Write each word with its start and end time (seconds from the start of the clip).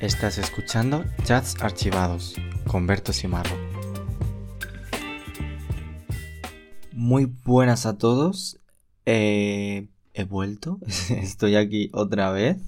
Estás 0.00 0.38
escuchando 0.38 1.04
Chats 1.24 1.56
Archivados 1.60 2.36
con 2.68 2.86
Berto 2.86 3.12
Simarro. 3.12 3.56
Muy 6.92 7.24
buenas 7.24 7.84
a 7.84 7.98
todos. 7.98 8.60
Eh, 9.06 9.88
he 10.14 10.22
vuelto. 10.22 10.78
Estoy 11.10 11.56
aquí 11.56 11.90
otra 11.92 12.30
vez. 12.30 12.58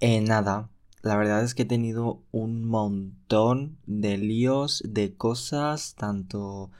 Eh, 0.00 0.22
nada, 0.22 0.70
la 1.02 1.14
verdad 1.18 1.44
es 1.44 1.54
que 1.54 1.64
he 1.64 1.66
tenido 1.66 2.22
un 2.32 2.64
montón 2.64 3.76
de 3.84 4.16
líos, 4.16 4.82
de 4.88 5.12
cosas, 5.14 5.94
tanto 5.94 6.70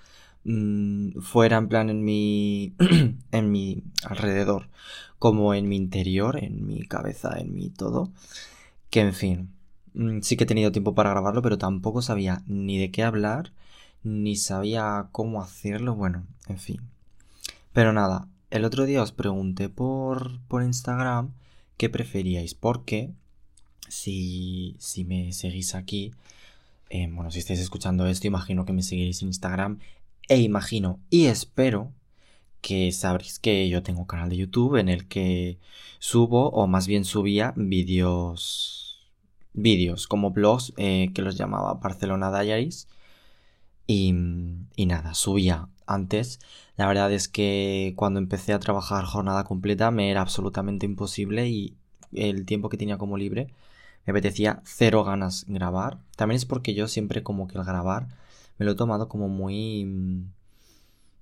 mm, 0.44 1.20
fuera 1.20 1.58
en 1.58 1.68
plan 1.68 1.90
en 1.90 2.02
mi 2.02 2.72
en 3.30 3.52
mi 3.52 3.82
alrededor 4.04 4.70
como 5.18 5.52
en 5.52 5.68
mi 5.68 5.76
interior, 5.76 6.42
en 6.42 6.66
mi 6.66 6.80
cabeza, 6.86 7.38
en 7.38 7.54
mi 7.54 7.68
todo. 7.68 8.10
Que 8.90 9.00
en 9.00 9.14
fin, 9.14 9.54
mm, 9.94 10.20
sí 10.22 10.36
que 10.36 10.44
he 10.44 10.46
tenido 10.46 10.72
tiempo 10.72 10.94
para 10.94 11.10
grabarlo, 11.10 11.42
pero 11.42 11.58
tampoco 11.58 12.02
sabía 12.02 12.42
ni 12.46 12.78
de 12.78 12.90
qué 12.90 13.02
hablar, 13.02 13.52
ni 14.02 14.36
sabía 14.36 15.08
cómo 15.12 15.42
hacerlo, 15.42 15.94
bueno, 15.94 16.26
en 16.48 16.58
fin. 16.58 16.80
Pero 17.72 17.92
nada, 17.92 18.28
el 18.50 18.64
otro 18.64 18.84
día 18.84 19.02
os 19.02 19.12
pregunté 19.12 19.68
por, 19.68 20.40
por 20.48 20.62
Instagram 20.62 21.32
qué 21.76 21.88
preferíais, 21.88 22.54
porque 22.54 23.10
si, 23.88 24.76
si 24.78 25.04
me 25.04 25.32
seguís 25.32 25.74
aquí, 25.74 26.12
eh, 26.90 27.08
bueno, 27.10 27.30
si 27.30 27.38
estáis 27.38 27.60
escuchando 27.60 28.06
esto, 28.06 28.26
imagino 28.26 28.64
que 28.64 28.72
me 28.72 28.82
seguiréis 28.82 29.22
en 29.22 29.28
Instagram, 29.28 29.78
e 30.28 30.40
imagino 30.40 31.00
y 31.10 31.26
espero 31.26 31.92
que 32.60 32.92
sabréis 32.92 33.38
que 33.38 33.68
yo 33.68 33.82
tengo 33.82 34.00
un 34.00 34.06
canal 34.06 34.28
de 34.28 34.36
YouTube 34.36 34.76
en 34.76 34.88
el 34.88 35.08
que 35.08 35.58
subo, 35.98 36.50
o 36.50 36.66
más 36.66 36.86
bien 36.86 37.04
subía, 37.04 37.52
vídeos 37.56 38.79
vídeos 39.52 40.06
como 40.06 40.30
blogs 40.30 40.72
eh, 40.76 41.10
que 41.14 41.22
los 41.22 41.36
llamaba 41.36 41.74
Barcelona 41.74 42.30
Diaries. 42.30 42.88
Y, 43.86 44.14
y 44.76 44.86
nada, 44.86 45.14
subía 45.14 45.68
antes. 45.86 46.38
La 46.76 46.86
verdad 46.86 47.12
es 47.12 47.28
que 47.28 47.94
cuando 47.96 48.20
empecé 48.20 48.52
a 48.52 48.60
trabajar 48.60 49.04
jornada 49.04 49.44
completa 49.44 49.90
me 49.90 50.10
era 50.10 50.22
absolutamente 50.22 50.86
imposible 50.86 51.48
y 51.48 51.76
el 52.12 52.46
tiempo 52.46 52.68
que 52.68 52.76
tenía 52.76 52.98
como 52.98 53.16
libre 53.18 53.52
me 54.06 54.12
apetecía 54.12 54.62
cero 54.64 55.04
ganas 55.04 55.44
grabar. 55.48 55.98
También 56.16 56.36
es 56.36 56.46
porque 56.46 56.74
yo 56.74 56.88
siempre 56.88 57.22
como 57.22 57.48
que 57.48 57.58
el 57.58 57.64
grabar 57.64 58.08
me 58.58 58.66
lo 58.66 58.72
he 58.72 58.76
tomado 58.76 59.08
como 59.08 59.28
muy... 59.28 59.84
Mm, 59.84 60.32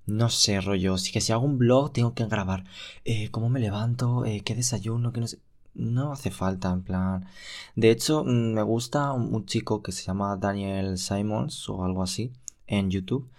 no 0.07 0.29
sé, 0.29 0.59
rollo. 0.61 0.97
Si 0.97 1.11
que 1.11 1.21
si 1.21 1.31
hago 1.31 1.45
un 1.45 1.57
blog 1.57 1.93
tengo 1.93 2.13
que 2.13 2.25
grabar. 2.25 2.65
Eh, 3.05 3.29
¿Cómo 3.31 3.49
me 3.49 3.59
levanto? 3.59 4.25
Eh, 4.25 4.41
¿Qué 4.41 4.55
desayuno? 4.55 5.11
¿Qué 5.13 5.21
no 5.21 5.27
sé? 5.27 5.39
No 5.79 6.11
hace 6.11 6.29
falta, 6.29 6.71
en 6.71 6.83
plan. 6.83 7.25
De 7.75 7.89
hecho, 7.89 8.23
mm, 8.25 8.53
me 8.53 8.63
gusta 8.63 9.13
un, 9.13 9.45
chico 9.45 9.81
que 9.81 9.93
se 9.93 10.03
llama 10.03 10.35
Daniel 10.35 10.97
Simons 10.97 11.69
o 11.69 11.85
algo 11.85 12.03
así 12.03 12.31
en 12.67 12.91
YouTube 12.91 13.29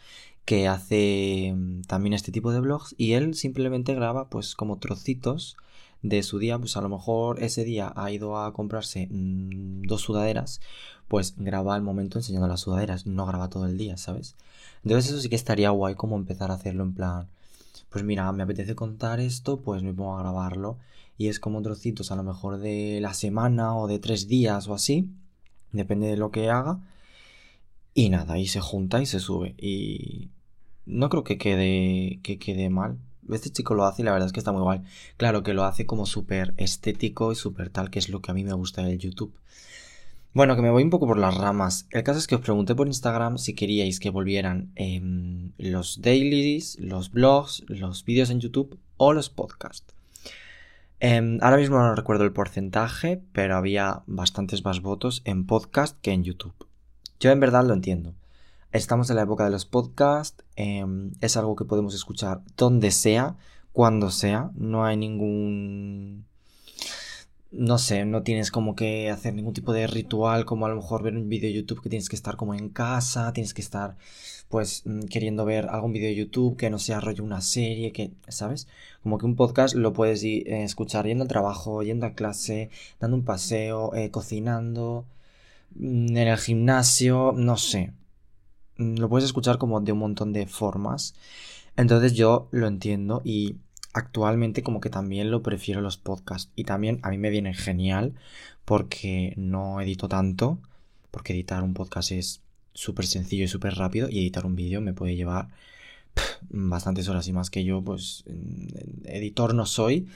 que 0.47 0.67
hace 0.69 1.53
mm, 1.55 1.83
también 1.83 2.15
este 2.15 2.33
tipo 2.33 2.51
de 2.53 2.61
blogs 2.61 2.95
y 2.99 3.13
él 3.13 3.35
simplemente 3.35 3.95
graba 3.95 4.29
pues 4.31 4.55
como 4.57 4.79
trocitos 4.79 5.57
de 6.03 6.23
su 6.23 6.39
día, 6.39 6.59
pues 6.59 6.77
a 6.77 6.81
lo 6.81 6.89
mejor 6.89 7.43
ese 7.43 7.65
día 7.65 7.93
ha 7.95 8.11
ido 8.11 8.39
a 8.39 8.53
comprarse 8.55 9.07
mm, 9.11 9.83
dos 9.83 10.01
sudaderas, 10.03 10.61
pues 11.09 11.35
graba 11.37 11.77
el 11.77 11.83
momento 11.83 12.19
enseñando 12.19 12.49
las 12.49 12.61
sudaderas, 12.61 13.07
no 13.07 13.27
graba 13.27 13.51
todo 13.51 13.67
el 13.67 13.77
día, 13.79 13.97
¿sabes? 13.99 14.37
Entonces 14.83 15.13
eso 15.13 15.21
sí 15.21 15.29
que 15.29 15.37
estaría 15.37 15.71
guay 15.71 15.95
como 15.95 16.17
empezar 16.17 16.51
a 16.51 16.55
hacerlo 16.55 16.85
en 16.85 16.95
plan, 16.95 17.29
pues 17.91 18.05
mira, 18.05 18.31
me 18.33 18.43
apetece 18.45 18.75
contar 18.75 19.21
esto, 19.21 19.61
pues 19.61 19.83
me 19.83 19.93
pongo 19.93 20.17
a 20.17 20.21
grabarlo 20.23 20.79
y 21.21 21.29
es 21.29 21.39
como 21.39 21.61
trocitos 21.61 22.11
a 22.11 22.17
lo 22.17 22.23
mejor 22.23 22.61
de 22.61 22.99
la 23.03 23.13
semana 23.13 23.77
o 23.77 23.87
de 23.87 23.99
tres 23.99 24.27
días 24.27 24.69
o 24.69 24.73
así, 24.73 25.11
depende 25.71 26.07
de 26.07 26.17
lo 26.17 26.31
que 26.31 26.49
haga. 26.49 26.81
Y 27.93 28.09
nada, 28.09 28.39
y 28.39 28.47
se 28.47 28.61
junta 28.61 29.03
y 29.03 29.05
se 29.05 29.21
sube. 29.21 29.55
Y 29.59 30.31
no 30.87 31.11
creo 31.11 31.23
que 31.23 31.37
quede, 31.37 32.21
que 32.23 32.39
quede 32.39 32.71
mal. 32.71 32.97
Este 33.31 33.51
chico 33.51 33.75
lo 33.75 33.85
hace 33.85 34.01
y 34.01 34.07
la 34.07 34.13
verdad 34.13 34.29
es 34.29 34.33
que 34.33 34.41
está 34.41 34.53
muy 34.53 34.63
guay. 34.63 34.81
Claro 35.19 35.43
que 35.43 35.53
lo 35.53 35.65
hace 35.65 35.85
como 35.85 36.07
súper 36.07 36.55
estético 36.57 37.33
y 37.33 37.35
súper 37.35 37.69
tal, 37.69 37.91
que 37.91 37.99
es 37.99 38.09
lo 38.09 38.23
que 38.23 38.31
a 38.31 38.35
mí 38.35 38.43
me 38.43 38.55
gusta 38.55 38.83
del 38.83 38.99
YouTube. 38.99 39.35
Bueno, 40.33 40.57
que 40.57 40.63
me 40.63 40.71
voy 40.71 40.85
un 40.85 40.91
poco 40.91 41.07
por 41.07 41.19
las 41.19 41.37
ramas. 41.37 41.87
El 41.91 42.03
caso 42.03 42.19
es 42.19 42.29
que 42.29 42.37
os 42.37 42.41
pregunté 42.41 42.75
por 42.75 42.87
Instagram 42.87 43.37
si 43.37 43.53
queríais 43.53 44.01
que 44.01 44.09
volvieran 44.09 44.73
em, 44.75 45.53
los 45.59 46.01
dailies, 46.01 46.79
los 46.81 47.11
blogs, 47.11 47.63
los 47.69 48.07
vídeos 48.07 48.31
en 48.31 48.41
YouTube 48.41 48.79
o 48.97 49.13
los 49.13 49.29
podcasts. 49.29 50.00
Em, 51.03 51.39
ahora 51.41 51.57
mismo 51.57 51.79
no 51.79 51.95
recuerdo 51.95 52.25
el 52.25 52.33
porcentaje, 52.33 53.23
pero 53.33 53.57
había 53.57 54.03
bastantes 54.07 54.67
más 54.67 54.83
votos 54.83 55.23
en 55.25 55.47
podcast 55.47 55.99
que 56.03 56.13
en 56.13 56.25
YouTube. 56.25 56.55
Yo 57.19 57.31
en 57.31 57.41
verdad 57.41 57.65
lo 57.65 57.73
entiendo. 57.73 58.15
Estamos 58.71 59.09
en 59.09 59.17
la 59.17 59.23
época 59.23 59.45
de 59.45 59.51
los 59.51 59.65
podcasts, 59.65 60.45
em, 60.57 61.13
es 61.23 61.39
algo 61.39 61.57
que 61.57 61.65
podemos 61.65 61.95
escuchar 61.95 62.43
donde 62.57 62.91
sea, 62.91 63.37
cuando 63.73 64.11
sea, 64.11 64.51
no 64.55 64.85
hay 64.85 64.99
ningún 64.99 66.27
no 67.53 67.79
sé, 67.79 68.05
no 68.05 68.23
tienes 68.23 68.51
como 68.51 68.77
que 68.77 69.11
hacer 69.11 69.35
ningún 69.35 69.55
tipo 69.55 69.73
de 69.73 69.87
ritual, 69.87 70.45
como 70.45 70.67
a 70.67 70.69
lo 70.69 70.77
mejor 70.77 71.03
ver 71.03 71.17
un 71.17 71.29
vídeo 71.29 71.49
de 71.49 71.55
YouTube 71.55 71.83
que 71.83 71.91
tienes 71.91 72.09
que 72.09 72.17
estar 72.17 72.37
como 72.37 72.55
en 72.55 72.69
casa, 72.69 73.33
tienes 73.33 73.55
que 73.55 73.63
estar 73.63 73.97
pues 74.49 74.83
mm, 74.85 75.03
queriendo 75.07 75.45
ver 75.45 75.69
algún 75.69 75.93
vídeo 75.93 76.09
de 76.09 76.17
YouTube 76.17 76.57
que 76.57 76.71
no 76.71 76.79
sea 76.79 77.01
rollo 77.01 77.25
una 77.25 77.41
serie, 77.41 77.93
que, 77.93 78.13
¿sabes? 78.29 78.69
Como 79.03 79.19
que 79.19 79.27
un 79.27 79.37
podcast 79.37 79.75
lo 79.77 79.93
puedes 79.93 80.25
eh, 80.25 80.45
escuchar 80.65 81.07
yendo 81.07 81.23
al 81.25 81.29
trabajo, 81.29 81.83
yendo 81.83 82.07
a 82.07 82.15
clase, 82.15 82.71
dando 83.01 83.17
un 83.17 83.25
paseo, 83.25 83.95
eh, 83.95 84.11
cocinando, 84.11 85.07
mm, 85.77 86.17
en 86.17 86.29
el 86.29 86.39
gimnasio, 86.39 87.33
no 87.37 87.57
sé. 87.57 87.93
Mm, 88.79 88.97
lo 88.99 89.09
puedes 89.09 89.25
escuchar 89.27 89.59
como 89.59 89.81
de 89.81 89.93
un 89.93 89.99
montón 90.01 90.33
de 90.33 90.47
formas. 90.47 91.15
Entonces 91.77 92.15
yo 92.15 92.49
lo 92.51 92.67
entiendo 92.67 93.23
y 93.25 93.57
actualmente 93.93 94.63
como 94.63 94.81
que 94.81 94.91
también 94.91 95.31
lo 95.31 95.43
prefiero 95.43 95.81
los 95.81 95.97
podcasts. 95.97 96.51
Y 96.57 96.65
también 96.65 97.01
a 97.03 97.11
mí 97.11 97.19
me 97.19 97.31
viene 97.31 97.55
genial 97.55 98.15
porque 98.65 99.35
no 99.37 99.81
edito 99.81 100.09
tanto, 100.09 100.59
porque 101.11 101.33
editar 101.33 101.63
un 101.63 101.75
podcast 101.75 102.13
es 102.13 102.43
súper 102.73 103.07
sencillo 103.07 103.45
y 103.45 103.49
súper 103.49 103.75
rápido 103.75 104.09
y 104.09 104.21
editar 104.21 104.47
un 104.47 104.57
vídeo 104.57 104.81
me 104.81 104.93
puede 104.93 105.17
llevar 105.17 105.49
bastantes 106.51 107.09
horas 107.09 107.27
y 107.29 107.33
más 107.33 107.51
que 107.51 107.65
yo 107.65 107.83
pues 107.83 108.25
editor 109.05 109.55
no 109.55 109.67
soy 109.67 110.09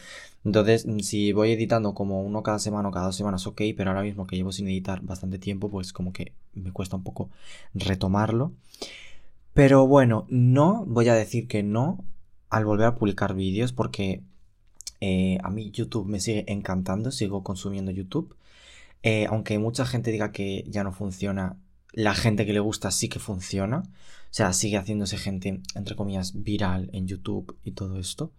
entonces 0.44 0.86
si 1.02 1.32
voy 1.32 1.52
editando 1.52 1.94
como 1.94 2.22
uno 2.22 2.42
cada 2.42 2.58
semana 2.58 2.88
o 2.88 2.92
cada 2.92 3.06
dos 3.06 3.16
semanas 3.16 3.46
ok 3.46 3.62
pero 3.76 3.90
ahora 3.90 4.02
mismo 4.02 4.26
que 4.26 4.36
llevo 4.36 4.52
sin 4.52 4.68
editar 4.68 5.02
bastante 5.02 5.38
tiempo 5.38 5.70
pues 5.70 5.92
como 5.92 6.12
que 6.12 6.32
me 6.54 6.72
cuesta 6.72 6.96
un 6.96 7.04
poco 7.04 7.30
retomarlo 7.74 8.52
pero 9.52 9.86
bueno 9.86 10.26
no 10.28 10.84
voy 10.86 11.08
a 11.08 11.14
decir 11.14 11.46
que 11.46 11.62
no 11.62 12.04
al 12.54 12.64
volver 12.64 12.86
a 12.86 12.94
publicar 12.94 13.34
vídeos 13.34 13.72
porque 13.72 14.22
eh, 15.00 15.38
a 15.42 15.50
mí 15.50 15.72
YouTube 15.72 16.06
me 16.06 16.20
sigue 16.20 16.44
encantando, 16.52 17.10
sigo 17.10 17.42
consumiendo 17.42 17.90
YouTube. 17.90 18.36
Eh, 19.02 19.26
aunque 19.28 19.58
mucha 19.58 19.84
gente 19.84 20.12
diga 20.12 20.30
que 20.30 20.64
ya 20.68 20.84
no 20.84 20.92
funciona, 20.92 21.56
la 21.92 22.14
gente 22.14 22.46
que 22.46 22.52
le 22.52 22.60
gusta 22.60 22.90
sí 22.92 23.08
que 23.08 23.18
funciona. 23.18 23.78
O 23.78 24.36
sea, 24.36 24.52
sigue 24.52 24.78
haciéndose 24.78 25.18
gente, 25.18 25.60
entre 25.74 25.96
comillas, 25.96 26.42
viral 26.42 26.90
en 26.92 27.08
YouTube 27.08 27.56
y 27.64 27.72
todo 27.72 27.98
esto. 27.98 28.32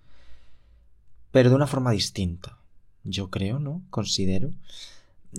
Pero 1.31 1.49
de 1.49 1.55
una 1.55 1.67
forma 1.67 1.91
distinta, 1.91 2.57
yo 3.03 3.29
creo, 3.29 3.59
¿no? 3.59 3.83
Considero. 3.89 4.51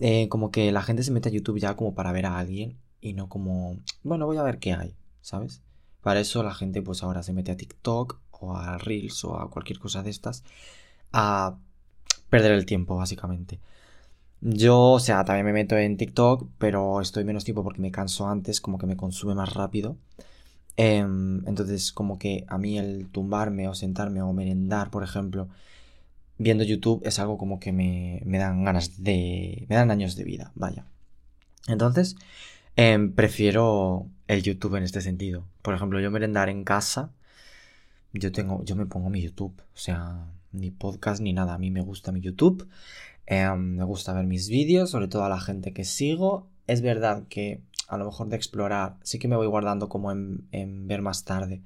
Eh, 0.00 0.28
como 0.28 0.50
que 0.50 0.70
la 0.70 0.82
gente 0.82 1.02
se 1.02 1.12
mete 1.12 1.30
a 1.30 1.32
YouTube 1.32 1.58
ya 1.58 1.76
como 1.76 1.94
para 1.94 2.12
ver 2.12 2.26
a 2.26 2.38
alguien 2.38 2.76
y 3.00 3.14
no 3.14 3.28
como, 3.30 3.78
bueno, 4.02 4.26
voy 4.26 4.36
a 4.36 4.42
ver 4.42 4.58
qué 4.58 4.74
hay, 4.74 4.94
¿sabes? 5.22 5.62
Para 6.02 6.20
eso 6.20 6.42
la 6.42 6.54
gente 6.54 6.82
pues 6.82 7.02
ahora 7.02 7.22
se 7.22 7.32
mete 7.32 7.50
a 7.50 7.56
TikTok 7.56 8.20
o 8.40 8.56
a 8.56 8.78
Reels 8.78 9.24
o 9.24 9.38
a 9.38 9.50
cualquier 9.50 9.78
cosa 9.78 10.02
de 10.02 10.10
estas 10.10 10.44
a 11.12 11.56
perder 12.30 12.52
el 12.52 12.66
tiempo, 12.66 12.96
básicamente. 12.96 13.60
Yo, 14.40 14.92
o 14.92 15.00
sea, 15.00 15.24
también 15.24 15.46
me 15.46 15.52
meto 15.52 15.76
en 15.76 15.96
TikTok, 15.96 16.48
pero 16.58 17.00
estoy 17.00 17.24
menos 17.24 17.44
tiempo 17.44 17.64
porque 17.64 17.80
me 17.80 17.90
canso 17.90 18.28
antes, 18.28 18.60
como 18.60 18.78
que 18.78 18.86
me 18.86 18.96
consume 18.96 19.34
más 19.34 19.54
rápido. 19.54 19.96
Em, 20.76 21.46
entonces, 21.48 21.92
como 21.92 22.18
que 22.18 22.44
a 22.48 22.58
mí 22.58 22.78
el 22.78 23.08
tumbarme 23.08 23.66
o 23.68 23.74
sentarme 23.74 24.20
o 24.22 24.32
merendar, 24.32 24.90
por 24.90 25.02
ejemplo, 25.02 25.48
viendo 26.38 26.64
YouTube 26.64 27.02
es 27.04 27.18
algo 27.18 27.38
como 27.38 27.60
que 27.60 27.72
me, 27.72 28.22
me 28.26 28.38
dan 28.38 28.64
ganas 28.64 29.02
de... 29.02 29.66
me 29.68 29.76
dan 29.76 29.90
años 29.90 30.16
de 30.16 30.24
vida, 30.24 30.52
vaya. 30.54 30.84
Entonces, 31.68 32.16
em, 32.76 33.12
prefiero 33.14 34.06
el 34.28 34.42
YouTube 34.42 34.76
en 34.76 34.84
este 34.84 35.00
sentido. 35.00 35.46
Por 35.62 35.74
ejemplo, 35.74 36.00
yo 36.00 36.10
merendar 36.10 36.48
en 36.48 36.64
casa 36.64 37.12
yo 38.12 38.32
tengo, 38.32 38.64
yo 38.64 38.76
me 38.76 38.86
pongo 38.86 39.10
mi 39.10 39.22
YouTube, 39.22 39.60
o 39.60 39.78
sea, 39.78 40.26
ni 40.52 40.70
podcast 40.70 41.20
ni 41.20 41.32
nada, 41.32 41.54
a 41.54 41.58
mí 41.58 41.70
me 41.70 41.80
gusta 41.82 42.12
mi 42.12 42.20
YouTube, 42.20 42.68
em, 43.26 43.76
me 43.76 43.84
gusta 43.84 44.12
ver 44.12 44.26
mis 44.26 44.48
vídeos, 44.48 44.90
sobre 44.90 45.08
todo 45.08 45.24
a 45.24 45.28
la 45.28 45.40
gente 45.40 45.72
que 45.72 45.84
sigo. 45.84 46.48
Es 46.66 46.80
verdad 46.82 47.24
que 47.28 47.60
a 47.88 47.96
lo 47.98 48.06
mejor 48.06 48.28
de 48.28 48.36
explorar, 48.36 48.96
sí 49.02 49.18
que 49.18 49.28
me 49.28 49.36
voy 49.36 49.46
guardando 49.46 49.88
como 49.88 50.10
en, 50.12 50.46
en 50.52 50.88
ver 50.88 51.02
más 51.02 51.24
tarde. 51.24 51.62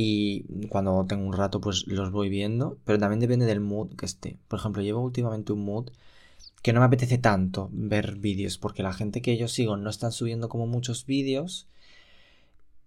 Y 0.00 0.44
cuando 0.68 1.04
tengo 1.06 1.26
un 1.26 1.32
rato, 1.32 1.60
pues 1.60 1.88
los 1.88 2.12
voy 2.12 2.28
viendo. 2.28 2.78
Pero 2.84 3.00
también 3.00 3.18
depende 3.18 3.46
del 3.46 3.58
mood 3.60 3.96
que 3.96 4.06
esté. 4.06 4.38
Por 4.46 4.60
ejemplo, 4.60 4.80
llevo 4.80 5.00
últimamente 5.00 5.52
un 5.52 5.64
mood 5.64 5.90
que 6.62 6.72
no 6.72 6.78
me 6.78 6.86
apetece 6.86 7.18
tanto 7.18 7.68
ver 7.72 8.16
vídeos, 8.16 8.58
porque 8.58 8.84
la 8.84 8.92
gente 8.92 9.22
que 9.22 9.36
yo 9.36 9.48
sigo 9.48 9.76
no 9.76 9.90
están 9.90 10.12
subiendo 10.12 10.48
como 10.48 10.68
muchos 10.68 11.04
vídeos. 11.04 11.66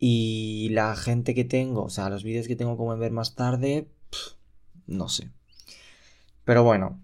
Y 0.03 0.69
la 0.71 0.95
gente 0.95 1.35
que 1.35 1.45
tengo, 1.45 1.83
o 1.83 1.89
sea, 1.89 2.09
los 2.09 2.23
vídeos 2.23 2.47
que 2.47 2.55
tengo 2.55 2.75
como 2.75 2.91
en 2.91 2.99
ver 2.99 3.11
más 3.11 3.35
tarde, 3.35 3.87
no 4.87 5.07
sé. 5.09 5.29
Pero 6.43 6.63
bueno, 6.63 6.99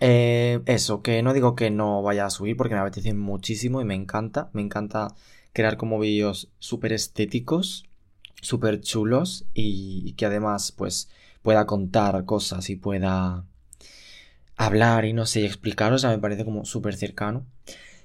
eh, 0.00 0.62
eso, 0.64 1.02
que 1.02 1.22
no 1.22 1.34
digo 1.34 1.54
que 1.54 1.70
no 1.70 2.02
vaya 2.02 2.24
a 2.24 2.30
subir 2.30 2.56
porque 2.56 2.74
me 2.74 2.80
apetece 2.80 3.12
muchísimo 3.12 3.82
y 3.82 3.84
me 3.84 3.94
encanta. 3.94 4.48
Me 4.54 4.62
encanta 4.62 5.14
crear 5.52 5.76
como 5.76 5.98
vídeos 5.98 6.50
súper 6.58 6.94
estéticos, 6.94 7.84
súper 8.40 8.80
chulos 8.80 9.44
y 9.52 10.14
que 10.14 10.24
además 10.24 10.72
pues 10.72 11.10
pueda 11.42 11.66
contar 11.66 12.24
cosas 12.24 12.70
y 12.70 12.76
pueda 12.76 13.44
hablar 14.56 15.04
y 15.04 15.12
no 15.12 15.26
sé, 15.26 15.44
explicar, 15.44 15.92
o 15.92 15.98
sea, 15.98 16.10
me 16.10 16.18
parece 16.18 16.46
como 16.46 16.64
súper 16.64 16.96
cercano. 16.96 17.44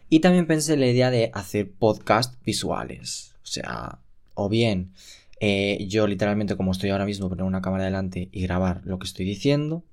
Y 0.10 0.19
también 0.19 0.48
pensé 0.48 0.74
en 0.74 0.81
la 0.81 0.88
idea 0.88 1.12
de 1.12 1.31
hacer 1.34 1.72
podcast 1.72 2.36
visuales. 2.44 3.31
O 3.51 3.53
sea, 3.53 4.00
o 4.33 4.48
bien 4.48 4.94
eh, 5.42 5.86
yo 5.89 6.07
literalmente 6.07 6.56
como 6.56 6.71
estoy 6.71 6.92
ahora 6.92 7.06
mismo 7.06 7.27
poner 7.27 7.44
una 7.44 7.62
cámara 7.62 7.83
delante 7.83 8.30
y 8.31 8.42
grabar 8.44 8.81
lo 8.86 8.98
que 8.98 9.07
estoy 9.07 9.25
diciendo. 9.25 9.83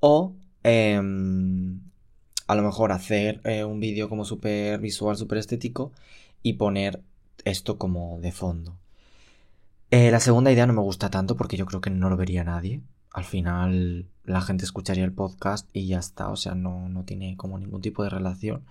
O 0.00 0.34
em, 0.64 1.80
a 2.48 2.54
lo 2.56 2.62
mejor 2.62 2.90
hacer 2.90 3.40
eh, 3.44 3.62
un 3.62 3.78
vídeo 3.78 4.08
como 4.08 4.24
súper 4.24 4.80
visual, 4.80 5.16
súper 5.16 5.38
estético 5.38 5.92
y 6.42 6.54
poner 6.54 7.00
esto 7.44 7.78
como 7.78 8.18
de 8.20 8.32
fondo. 8.32 8.76
Eh, 9.92 10.10
la 10.10 10.18
segunda 10.18 10.50
idea 10.50 10.66
no 10.66 10.72
me 10.72 10.82
gusta 10.82 11.10
tanto 11.10 11.36
porque 11.36 11.56
yo 11.56 11.66
creo 11.66 11.80
que 11.80 11.90
no 11.90 12.10
lo 12.10 12.16
vería 12.16 12.42
nadie 12.42 12.80
al 13.12 13.24
final 13.24 14.06
la 14.24 14.40
gente 14.40 14.64
escucharía 14.64 15.04
el 15.04 15.12
podcast 15.12 15.68
y 15.72 15.86
ya 15.86 15.98
está, 15.98 16.28
o 16.28 16.36
sea, 16.36 16.54
no, 16.54 16.88
no 16.88 17.04
tiene 17.04 17.36
como 17.36 17.58
ningún 17.58 17.80
tipo 17.80 18.04
de 18.04 18.10
relación. 18.10 18.64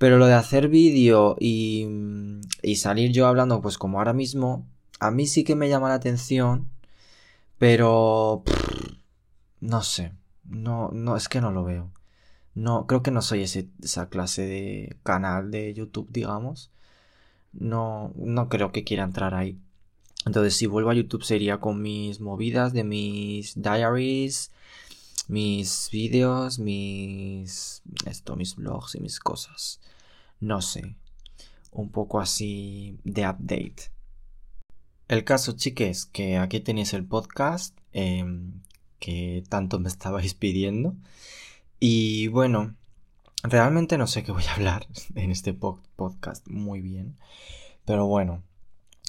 Pero 0.00 0.16
lo 0.16 0.24
de 0.28 0.32
hacer 0.32 0.68
vídeo 0.68 1.36
y, 1.38 1.86
salir 2.74 3.12
yo 3.12 3.26
hablando, 3.26 3.60
pues 3.60 3.76
como 3.76 3.98
ahora 3.98 4.14
mismo, 4.14 4.66
a 4.98 5.10
mí 5.10 5.26
sí 5.26 5.44
que 5.44 5.54
me 5.54 5.68
llama 5.68 5.90
la 5.90 5.96
atención, 5.96 6.70
pero 7.58 8.42
no 9.60 9.82
sé, 9.82 10.14
no, 10.48 10.88
no, 10.94 11.16
es 11.18 11.28
que 11.28 11.42
no 11.42 11.50
lo 11.50 11.64
veo. 11.64 11.92
No, 12.54 12.86
creo 12.86 13.02
que 13.02 13.10
no 13.10 13.20
soy 13.20 13.42
esa 13.42 14.08
clase 14.08 14.46
de 14.46 14.96
canal 15.02 15.50
de 15.50 15.74
YouTube, 15.74 16.08
digamos. 16.10 16.70
No, 17.52 18.14
no 18.16 18.48
creo 18.48 18.72
que 18.72 18.84
quiera 18.84 19.04
entrar 19.04 19.34
ahí. 19.34 19.58
Entonces, 20.24 20.56
si 20.56 20.64
vuelvo 20.64 20.88
a 20.88 20.94
YouTube 20.94 21.24
sería 21.24 21.58
con 21.58 21.82
mis 21.82 22.20
movidas 22.20 22.72
de 22.72 22.84
mis 22.84 23.60
diaries, 23.60 24.50
mis 25.30 25.88
vídeos, 25.92 26.58
mis. 26.58 27.82
Esto, 28.04 28.34
mis 28.34 28.56
blogs 28.56 28.96
y 28.96 29.00
mis 29.00 29.20
cosas. 29.20 29.80
No 30.40 30.60
sé. 30.60 30.96
Un 31.70 31.90
poco 31.90 32.20
así 32.20 32.98
de 33.04 33.28
update. 33.28 33.92
El 35.06 35.22
caso, 35.24 35.52
chiques, 35.52 36.06
que 36.06 36.36
aquí 36.36 36.58
tenéis 36.58 36.94
el 36.94 37.04
podcast 37.04 37.78
em, 37.92 38.60
que 38.98 39.44
tanto 39.48 39.78
me 39.78 39.88
estabais 39.94 40.34
pidiendo. 40.34 40.96
Y 41.78 42.26
bueno, 42.26 42.74
realmente 43.44 43.98
no 43.98 44.08
sé 44.08 44.24
qué 44.24 44.32
voy 44.32 44.44
a 44.44 44.54
hablar 44.54 44.88
en 45.14 45.30
este 45.30 45.54
podcast 45.54 46.46
muy 46.48 46.80
bien. 46.80 47.16
Pero 47.84 48.06
bueno, 48.06 48.42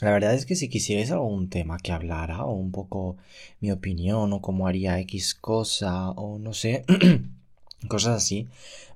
la 0.01 0.11
verdad 0.11 0.33
es 0.33 0.45
que 0.45 0.55
si 0.55 0.69
quisierais 0.69 1.11
algún 1.11 1.49
tema 1.49 1.77
que 1.77 1.91
hablara, 1.91 2.43
o 2.45 2.53
un 2.53 2.71
poco 2.71 3.17
mi 3.59 3.71
opinión, 3.71 4.33
o 4.33 4.41
cómo 4.41 4.67
haría 4.67 4.99
X 4.99 5.35
cosa, 5.35 6.09
o 6.11 6.39
no 6.39 6.53
sé, 6.53 6.85
cosas 7.87 8.17
así, 8.17 8.47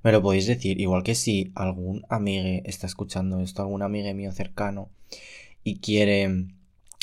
me 0.04 0.12
lo 0.12 0.22
podéis 0.22 0.48
decir. 0.48 0.80
Igual 0.80 1.04
que 1.04 1.16
si 1.16 1.52
algún 1.56 2.06
amigo 2.10 2.62
está 2.66 2.88
escuchando 2.88 3.40
esto, 3.42 3.62
algún 3.62 3.82
amigo 3.84 4.14
mío 4.14 4.32
cercano, 4.32 4.90
y 5.64 5.78
quiere 5.80 6.48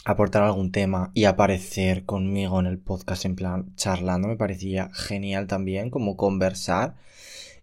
aportar 0.04 0.42
algún 0.42 0.72
tema 0.72 1.10
y 1.14 1.24
aparecer 1.24 2.04
conmigo 2.04 2.58
en 2.60 2.66
el 2.66 2.78
podcast 2.78 3.24
en 3.24 3.36
plan 3.36 3.76
charlando, 3.76 4.28
me 4.28 4.36
parecía 4.36 4.90
genial 4.92 5.46
también, 5.46 5.90
como 5.90 6.16
conversar. 6.16 6.96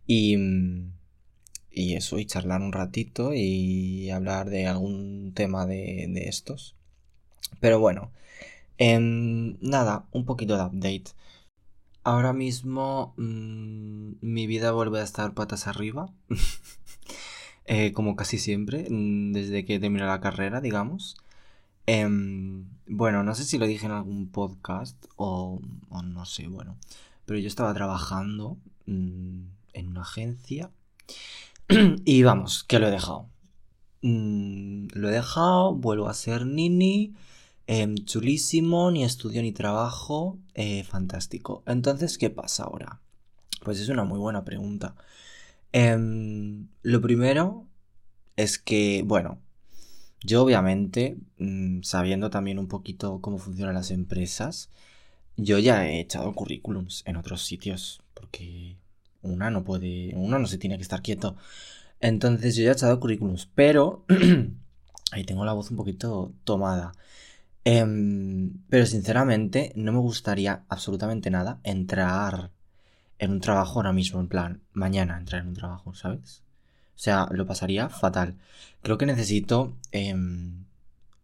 Y 0.07 0.37
mm, 0.37 0.98
y 1.71 1.95
eso, 1.95 2.19
y 2.19 2.25
charlar 2.25 2.61
un 2.61 2.71
ratito 2.71 3.33
y 3.33 4.09
hablar 4.09 4.49
de 4.49 4.67
algún 4.67 5.33
tema 5.35 5.65
de, 5.65 6.11
estos. 6.27 6.75
Pero 7.59 7.79
bueno, 7.79 8.11
em, 8.77 9.57
nada, 9.61 10.07
un 10.11 10.25
poquito 10.25 10.57
de 10.57 10.63
update. 10.63 11.11
Ahora 12.03 12.33
mismo 12.33 13.13
mm, 13.17 14.13
mi 14.21 14.47
vida 14.47 14.71
vuelve 14.71 14.99
a 14.99 15.03
estar 15.03 15.33
patas 15.33 15.67
arriba, 15.67 16.13
eh, 17.65 17.93
como 17.93 18.15
casi 18.15 18.37
siempre, 18.39 18.87
mm, 18.89 19.33
desde 19.33 19.65
que 19.65 19.79
terminé 19.79 20.05
la 20.05 20.21
carrera, 20.21 20.61
digamos. 20.61 21.17
Em, 21.85 22.65
bueno, 22.87 23.23
no 23.23 23.35
sé 23.35 23.45
si 23.45 23.57
lo 23.57 23.67
dije 23.67 23.85
en 23.85 23.91
algún 23.93 24.29
podcast 24.29 25.05
o, 25.15 25.61
o 25.89 26.01
no 26.03 26.25
sé, 26.25 26.47
bueno, 26.47 26.77
pero 27.25 27.39
yo 27.39 27.47
estaba 27.47 27.73
trabajando 27.73 28.57
mm, 28.85 29.41
en 29.73 29.87
una 29.87 30.01
agencia 30.01 30.71
y 32.05 32.23
vamos, 32.23 32.63
que 32.63 32.79
lo 32.79 32.87
he 32.87 32.91
dejado. 32.91 33.29
Mm, 34.01 34.87
lo 34.93 35.09
he 35.09 35.11
dejado, 35.11 35.75
vuelvo 35.75 36.09
a 36.09 36.13
ser 36.13 36.45
Nini. 36.45 37.13
Em, 37.67 37.95
chulísimo, 37.95 38.89
ni 38.91 39.03
estudio 39.03 39.41
ni 39.43 39.51
trabajo. 39.51 40.39
Eh, 40.55 40.83
fantástico. 40.83 41.63
Entonces, 41.67 42.17
¿qué 42.17 42.31
pasa 42.31 42.63
ahora? 42.63 43.01
Pues 43.63 43.79
es 43.79 43.89
una 43.89 44.03
muy 44.03 44.17
buena 44.17 44.43
pregunta. 44.43 44.95
Em, 45.71 46.67
lo 46.81 47.01
primero 47.01 47.67
es 48.35 48.57
que, 48.57 49.03
bueno, 49.05 49.39
yo 50.23 50.43
obviamente, 50.43 51.17
mm, 51.37 51.83
sabiendo 51.83 52.29
también 52.31 52.59
un 52.59 52.67
poquito 52.67 53.21
cómo 53.21 53.37
funcionan 53.37 53.75
las 53.75 53.91
empresas, 53.91 54.69
yo 55.37 55.59
ya 55.59 55.87
he 55.87 55.99
echado 56.01 56.33
currículums 56.33 57.03
en 57.05 57.17
otros 57.17 57.43
sitios, 57.43 58.01
porque 58.13 58.77
una 59.21 59.49
no 59.49 59.63
puede, 59.63 60.13
uno 60.15 60.39
no 60.39 60.47
se 60.47 60.57
tiene 60.57 60.77
que 60.77 60.83
estar 60.83 61.01
quieto. 61.01 61.35
Entonces 61.99 62.55
yo 62.55 62.63
ya 62.63 62.71
he 62.71 62.73
echado 62.73 62.99
currículums, 62.99 63.49
pero 63.53 64.05
ahí 65.11 65.23
tengo 65.25 65.45
la 65.45 65.53
voz 65.53 65.71
un 65.71 65.77
poquito 65.77 66.33
tomada. 66.43 66.93
Em, 67.65 68.53
pero 68.69 68.85
sinceramente 68.85 69.73
no 69.75 69.91
me 69.91 69.99
gustaría 69.99 70.63
absolutamente 70.69 71.29
nada 71.29 71.59
entrar 71.63 72.51
en 73.19 73.31
un 73.31 73.41
trabajo 73.41 73.79
ahora 73.79 73.93
mismo, 73.93 74.19
en 74.19 74.27
plan, 74.27 74.61
mañana 74.73 75.17
entrar 75.17 75.41
en 75.41 75.49
un 75.49 75.53
trabajo, 75.55 75.93
¿sabes? 75.93 76.41
O 76.95 76.99
sea, 77.01 77.27
lo 77.31 77.45
pasaría 77.45 77.89
fatal. 77.89 78.37
Creo 78.81 78.97
que 78.97 79.05
necesito 79.05 79.77
em, 79.91 80.65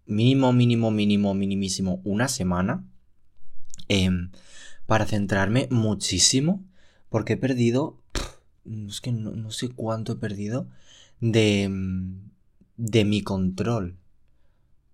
mínimo, 0.06 0.54
mínimo, 0.54 0.92
mínimo, 0.92 1.34
minimísimo 1.34 2.02
una 2.04 2.28
semana 2.28 2.84
em, 3.88 4.32
para 4.86 5.06
centrarme 5.06 5.68
muchísimo 5.72 6.64
porque 7.16 7.32
he 7.32 7.38
perdido, 7.38 7.96
es 8.90 9.00
que 9.00 9.14
no, 9.14 9.50
sé 9.50 9.70
cuánto 9.70 10.12
he 10.12 10.16
perdido 10.18 10.68
de, 11.22 11.72
de 12.76 13.06
mi 13.06 13.22
control. 13.22 13.96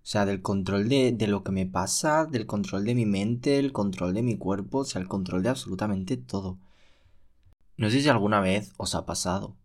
O 0.04 0.06
sea, 0.06 0.24
del 0.24 0.40
control 0.40 0.88
de, 0.88 1.10
de, 1.10 1.26
lo 1.26 1.42
que 1.42 1.50
me 1.50 1.66
pasa, 1.66 2.24
del 2.26 2.46
control 2.46 2.84
de 2.84 2.94
mi 2.94 3.06
mente, 3.06 3.58
el 3.58 3.72
control 3.72 4.14
de 4.14 4.22
mi 4.22 4.36
cuerpo, 4.36 4.78
o 4.78 4.84
sea, 4.84 5.02
el 5.02 5.08
control 5.08 5.42
de 5.42 5.48
absolutamente 5.48 6.16
todo. 6.16 6.58
No 7.76 7.90
sé 7.90 8.00
si 8.00 8.08
alguna 8.08 8.38
vez 8.40 8.72
os 8.76 8.94
ha 8.94 9.04
pasado. 9.04 9.56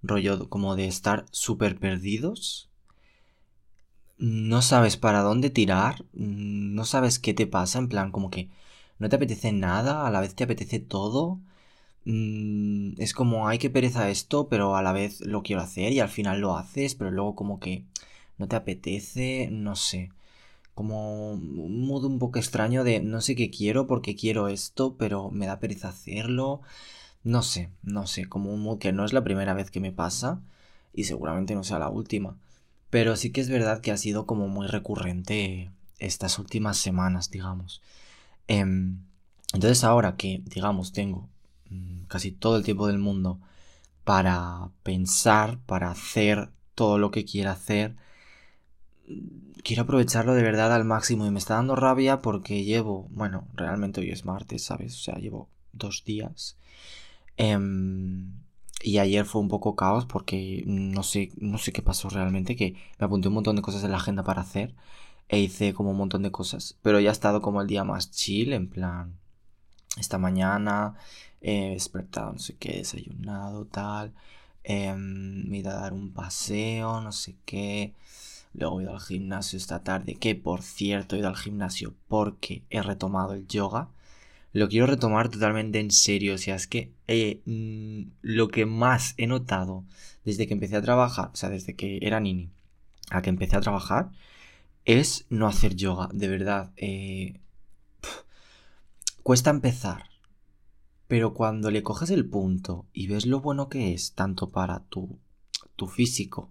Rollo 0.00 0.48
como 0.48 0.76
de 0.76 0.86
estar 0.86 1.26
súper 1.32 1.80
perdidos. 1.80 2.70
No 4.18 4.62
sabes 4.62 4.96
para 4.96 5.22
dónde 5.22 5.50
tirar. 5.50 6.04
No 6.12 6.84
sabes 6.84 7.18
qué 7.18 7.34
te 7.34 7.48
pasa. 7.48 7.80
En 7.80 7.88
plan, 7.88 8.12
como 8.12 8.30
que 8.30 8.50
no 9.00 9.08
te 9.08 9.16
apetece 9.16 9.50
nada. 9.50 10.06
A 10.06 10.12
la 10.12 10.20
vez 10.20 10.36
te 10.36 10.44
apetece 10.44 10.78
todo. 10.78 11.40
Mm, 12.08 12.94
es 12.98 13.12
como, 13.12 13.48
hay 13.48 13.58
que 13.58 13.68
pereza 13.68 14.08
esto, 14.08 14.48
pero 14.48 14.76
a 14.76 14.82
la 14.82 14.92
vez 14.92 15.20
lo 15.20 15.42
quiero 15.42 15.60
hacer 15.60 15.92
y 15.92 16.00
al 16.00 16.08
final 16.08 16.40
lo 16.40 16.56
haces, 16.56 16.94
pero 16.94 17.10
luego 17.10 17.34
como 17.34 17.60
que 17.60 17.84
no 18.38 18.48
te 18.48 18.56
apetece, 18.56 19.48
no 19.52 19.76
sé. 19.76 20.10
Como 20.74 21.32
un 21.32 21.86
modo 21.86 22.08
un 22.08 22.18
poco 22.20 22.38
extraño 22.38 22.84
de 22.84 23.00
no 23.00 23.20
sé 23.22 23.36
qué 23.36 23.50
quiero 23.50 23.86
porque 23.86 24.16
quiero 24.16 24.48
esto, 24.48 24.96
pero 24.98 25.30
me 25.30 25.46
da 25.46 25.60
pereza 25.60 25.90
hacerlo. 25.90 26.62
No 27.24 27.42
sé, 27.42 27.70
no 27.82 28.06
sé, 28.06 28.26
como 28.28 28.54
un 28.54 28.62
modo 28.62 28.78
que 28.80 28.92
no 28.92 29.04
es 29.04 29.12
la 29.14 29.24
primera 29.24 29.54
vez 29.54 29.70
que 29.70 29.80
me 29.80 29.92
pasa 29.92 30.40
y 30.94 31.04
seguramente 31.04 31.54
no 31.54 31.64
sea 31.64 31.78
la 31.80 31.90
última. 31.90 32.36
Pero 32.90 33.16
sí 33.16 33.32
que 33.32 33.40
es 33.42 33.50
verdad 33.50 33.80
que 33.82 33.92
ha 33.92 33.98
sido 33.98 34.26
como 34.26 34.48
muy 34.48 34.66
recurrente 34.68 35.70
estas 35.98 36.38
últimas 36.38 36.78
semanas, 36.78 37.30
digamos. 37.30 37.82
Em, 38.48 38.98
entonces 39.54 39.84
ahora 39.84 40.16
que, 40.16 40.42
digamos, 40.46 40.92
tengo 40.92 41.28
casi 42.08 42.32
todo 42.32 42.56
el 42.56 42.64
tiempo 42.64 42.86
del 42.86 42.98
mundo 42.98 43.40
para 44.04 44.70
pensar, 44.82 45.58
para 45.66 45.90
hacer 45.90 46.50
todo 46.74 46.98
lo 46.98 47.10
que 47.10 47.24
quiera 47.24 47.52
hacer. 47.52 47.96
Quiero 49.62 49.82
aprovecharlo 49.82 50.34
de 50.34 50.42
verdad 50.42 50.72
al 50.72 50.84
máximo 50.84 51.26
y 51.26 51.30
me 51.30 51.38
está 51.38 51.54
dando 51.54 51.76
rabia 51.76 52.20
porque 52.20 52.64
llevo, 52.64 53.08
bueno, 53.10 53.48
realmente 53.54 54.00
hoy 54.00 54.10
es 54.10 54.24
martes, 54.24 54.64
¿sabes? 54.64 54.94
O 54.94 54.98
sea, 54.98 55.16
llevo 55.16 55.48
dos 55.72 56.04
días. 56.04 56.56
Em, 57.36 58.32
y 58.82 58.98
ayer 58.98 59.24
fue 59.24 59.40
un 59.40 59.48
poco 59.48 59.76
caos 59.76 60.06
porque 60.06 60.62
no 60.66 61.02
sé, 61.02 61.30
no 61.36 61.58
sé 61.58 61.72
qué 61.72 61.82
pasó 61.82 62.08
realmente, 62.08 62.56
que 62.56 62.74
me 62.98 63.06
apunté 63.06 63.28
un 63.28 63.34
montón 63.34 63.56
de 63.56 63.62
cosas 63.62 63.84
en 63.84 63.90
la 63.90 63.96
agenda 63.98 64.22
para 64.24 64.42
hacer 64.42 64.74
e 65.28 65.40
hice 65.40 65.74
como 65.74 65.90
un 65.90 65.98
montón 65.98 66.22
de 66.22 66.30
cosas, 66.30 66.78
pero 66.82 67.00
ya 67.00 67.10
ha 67.10 67.12
estado 67.12 67.42
como 67.42 67.60
el 67.60 67.66
día 67.68 67.84
más 67.84 68.10
chill, 68.10 68.52
en 68.52 68.68
plan, 68.68 69.18
esta 69.98 70.18
mañana 70.18 70.94
he 71.40 71.70
despertado, 71.70 72.32
no 72.32 72.38
sé 72.38 72.56
qué, 72.56 72.78
desayunado, 72.78 73.66
tal, 73.66 74.12
em, 74.64 75.48
me 75.48 75.58
he 75.58 75.60
ido 75.60 75.70
a 75.70 75.74
dar 75.74 75.92
un 75.92 76.12
paseo, 76.12 77.00
no 77.00 77.12
sé 77.12 77.36
qué, 77.44 77.94
luego 78.54 78.80
he 78.80 78.84
ido 78.84 78.92
al 78.92 79.00
gimnasio 79.00 79.56
esta 79.56 79.82
tarde, 79.84 80.14
que 80.16 80.34
por 80.34 80.62
cierto 80.62 81.16
he 81.16 81.20
ido 81.20 81.28
al 81.28 81.36
gimnasio 81.36 81.94
porque 82.08 82.62
he 82.70 82.82
retomado 82.82 83.34
el 83.34 83.46
yoga, 83.48 83.88
lo 84.52 84.68
quiero 84.68 84.86
retomar 84.86 85.28
totalmente 85.28 85.78
en 85.80 85.90
serio. 85.90 86.34
O 86.34 86.38
sea, 86.38 86.56
es 86.56 86.66
que 86.66 86.92
eh, 87.06 87.40
mm, 87.44 88.10
lo 88.22 88.48
que 88.48 88.66
más 88.66 89.14
he 89.16 89.26
notado 89.26 89.84
desde 90.24 90.46
que 90.46 90.54
empecé 90.54 90.76
a 90.76 90.82
trabajar, 90.82 91.30
o 91.32 91.36
sea, 91.36 91.48
desde 91.50 91.74
que 91.74 91.98
era 92.02 92.20
nini 92.20 92.50
a 93.10 93.22
que 93.22 93.30
empecé 93.30 93.56
a 93.56 93.60
trabajar, 93.60 94.10
es 94.84 95.26
no 95.30 95.46
hacer 95.46 95.76
yoga. 95.76 96.08
De 96.12 96.28
verdad, 96.28 96.72
eh, 96.76 97.40
cuesta 99.22 99.50
empezar. 99.50 100.07
Pero 101.08 101.34
cuando 101.34 101.70
le 101.70 101.82
coges 101.82 102.10
el 102.10 102.26
punto 102.26 102.86
y 102.92 103.08
ves 103.08 103.26
lo 103.26 103.40
bueno 103.40 103.68
que 103.68 103.92
es, 103.94 104.12
tanto 104.12 104.50
para 104.50 104.80
tu, 104.80 105.18
tu 105.76 105.88
físico, 105.88 106.50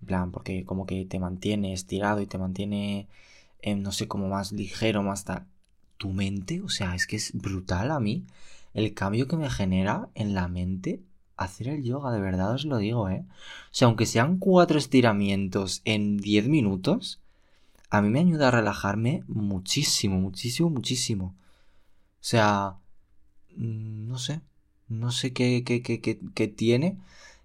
en 0.00 0.06
plan, 0.06 0.30
porque 0.32 0.64
como 0.64 0.86
que 0.86 1.04
te 1.06 1.18
mantiene 1.18 1.72
estirado 1.72 2.20
y 2.20 2.26
te 2.26 2.38
mantiene, 2.38 3.08
eh, 3.62 3.74
no 3.76 3.92
sé, 3.92 4.08
como 4.08 4.28
más 4.28 4.52
ligero, 4.52 5.02
más 5.02 5.24
tal 5.24 5.46
tu 5.98 6.10
mente, 6.12 6.62
o 6.62 6.68
sea, 6.68 6.94
es 6.94 7.06
que 7.06 7.16
es 7.16 7.32
brutal 7.34 7.90
a 7.90 8.00
mí 8.00 8.24
el 8.72 8.94
cambio 8.94 9.26
que 9.26 9.36
me 9.36 9.50
genera 9.50 10.08
en 10.14 10.34
la 10.34 10.48
mente 10.48 11.02
hacer 11.36 11.68
el 11.68 11.82
yoga, 11.82 12.12
de 12.12 12.20
verdad 12.20 12.54
os 12.54 12.64
lo 12.64 12.78
digo, 12.78 13.08
¿eh? 13.10 13.24
O 13.28 13.72
sea, 13.72 13.86
aunque 13.86 14.06
sean 14.06 14.38
cuatro 14.38 14.78
estiramientos 14.78 15.82
en 15.84 16.16
diez 16.18 16.48
minutos, 16.48 17.20
a 17.90 18.00
mí 18.02 18.08
me 18.10 18.20
ayuda 18.20 18.48
a 18.48 18.52
relajarme 18.52 19.24
muchísimo, 19.26 20.20
muchísimo, 20.20 20.70
muchísimo. 20.70 21.34
O 22.20 22.24
sea, 22.24 22.76
no 23.58 24.18
sé, 24.18 24.40
no 24.88 25.10
sé 25.12 25.32
qué, 25.32 25.64
qué, 25.64 25.82
qué, 25.82 26.00
qué, 26.00 26.48
tiene, 26.48 26.96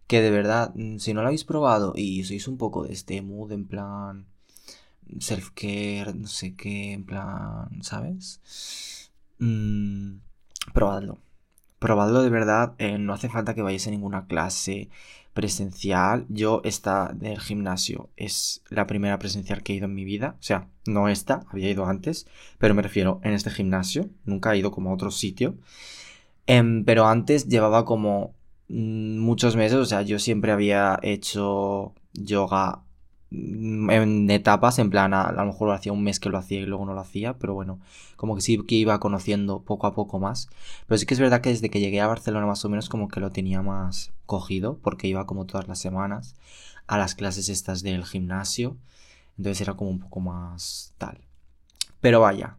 que 0.07 0.21
de 0.21 0.31
verdad, 0.31 0.73
mm, 0.75 0.99
si 0.99 1.13
no 1.13 1.21
lo 1.21 1.27
habéis 1.27 1.43
probado 1.43 1.93
y 1.95 2.23
sois 2.23 2.47
un 2.47 2.57
poco 2.57 2.83
de 2.83 2.93
este 2.93 3.21
mood 3.21 3.51
en 3.51 3.65
plan 3.65 4.25
self-care, 5.19 6.13
no 6.15 6.27
sé 6.27 6.55
qué, 6.55 6.93
en 6.93 7.03
plan, 7.05 7.69
¿sabes? 7.81 9.11
Mm, 9.39 10.17
probadlo. 10.73 11.17
Probadlo 11.79 12.23
de 12.23 12.29
verdad, 12.29 12.75
eh, 12.77 12.97
no 12.97 13.13
hace 13.13 13.29
falta 13.29 13.53
que 13.53 13.61
vayáis 13.61 13.87
a 13.87 13.91
ninguna 13.91 14.25
clase 14.27 14.89
presencial. 15.33 16.25
Yo 16.29 16.61
esta 16.63 17.11
del 17.13 17.39
gimnasio 17.39 18.09
es 18.15 18.61
la 18.69 18.87
primera 18.87 19.19
presencial 19.19 19.63
que 19.63 19.73
he 19.73 19.75
ido 19.77 19.85
en 19.85 19.95
mi 19.95 20.05
vida. 20.05 20.35
O 20.39 20.43
sea, 20.43 20.67
no 20.85 21.09
esta, 21.09 21.45
había 21.49 21.69
ido 21.69 21.85
antes, 21.85 22.27
pero 22.57 22.73
me 22.73 22.81
refiero 22.81 23.19
en 23.23 23.33
este 23.33 23.49
gimnasio. 23.49 24.09
Nunca 24.25 24.53
he 24.53 24.59
ido 24.59 24.71
como 24.71 24.89
a 24.89 24.93
otro 24.93 25.11
sitio. 25.11 25.55
Em, 26.47 26.83
pero 26.85 27.07
antes 27.07 27.47
llevaba 27.47 27.85
como 27.85 28.33
mm, 28.69 29.17
muchos 29.19 29.55
meses, 29.55 29.77
o 29.77 29.85
sea, 29.85 30.01
yo 30.01 30.19
siempre 30.19 30.51
había 30.51 30.99
hecho 31.01 31.93
yoga 32.13 32.83
en 33.33 34.29
etapas, 34.29 34.77
en 34.79 34.89
plan, 34.89 35.13
a, 35.13 35.31
lo 35.31 35.45
mejor 35.45 35.71
hacía 35.71 35.91
un 35.91 36.03
mes 36.03 36.19
que 36.19 36.29
lo 36.29 36.37
hacía 36.37 36.59
y 36.59 36.65
luego 36.65 36.85
no 36.85 36.93
lo 36.93 37.01
hacía, 37.01 37.33
pero 37.39 37.53
bueno, 37.53 37.79
como 38.15 38.35
que 38.35 38.41
sí 38.41 38.59
que 38.67 38.75
iba 38.75 38.99
conociendo 38.99 39.61
poco 39.61 39.87
a 39.87 39.93
poco 39.93 40.19
más. 40.19 40.49
Pero 40.87 40.97
sí 40.97 41.05
que 41.05 41.15
es 41.15 41.19
verdad 41.19 41.41
que 41.41 41.49
desde 41.49 41.69
que 41.69 41.79
llegué 41.79 41.99
a 42.01 42.07
Barcelona 42.07 42.45
más 42.45 42.63
o 42.65 42.69
menos 42.69 42.89
como 42.89 43.07
que 43.07 43.19
lo 43.19 43.31
tenía 43.31 43.61
más 43.61 44.11
cogido, 44.25 44.77
porque 44.83 45.07
iba 45.07 45.25
como 45.25 45.45
todas 45.45 45.67
las 45.67 45.79
semanas 45.79 46.35
a 46.87 46.97
las 46.97 47.15
clases 47.15 47.49
estas 47.49 47.81
del 47.81 48.05
gimnasio, 48.05 48.77
entonces 49.37 49.61
era 49.61 49.73
como 49.75 49.89
un 49.89 49.99
poco 49.99 50.19
más 50.19 50.93
tal. 50.97 51.17
Pero 52.01 52.21
vaya, 52.21 52.57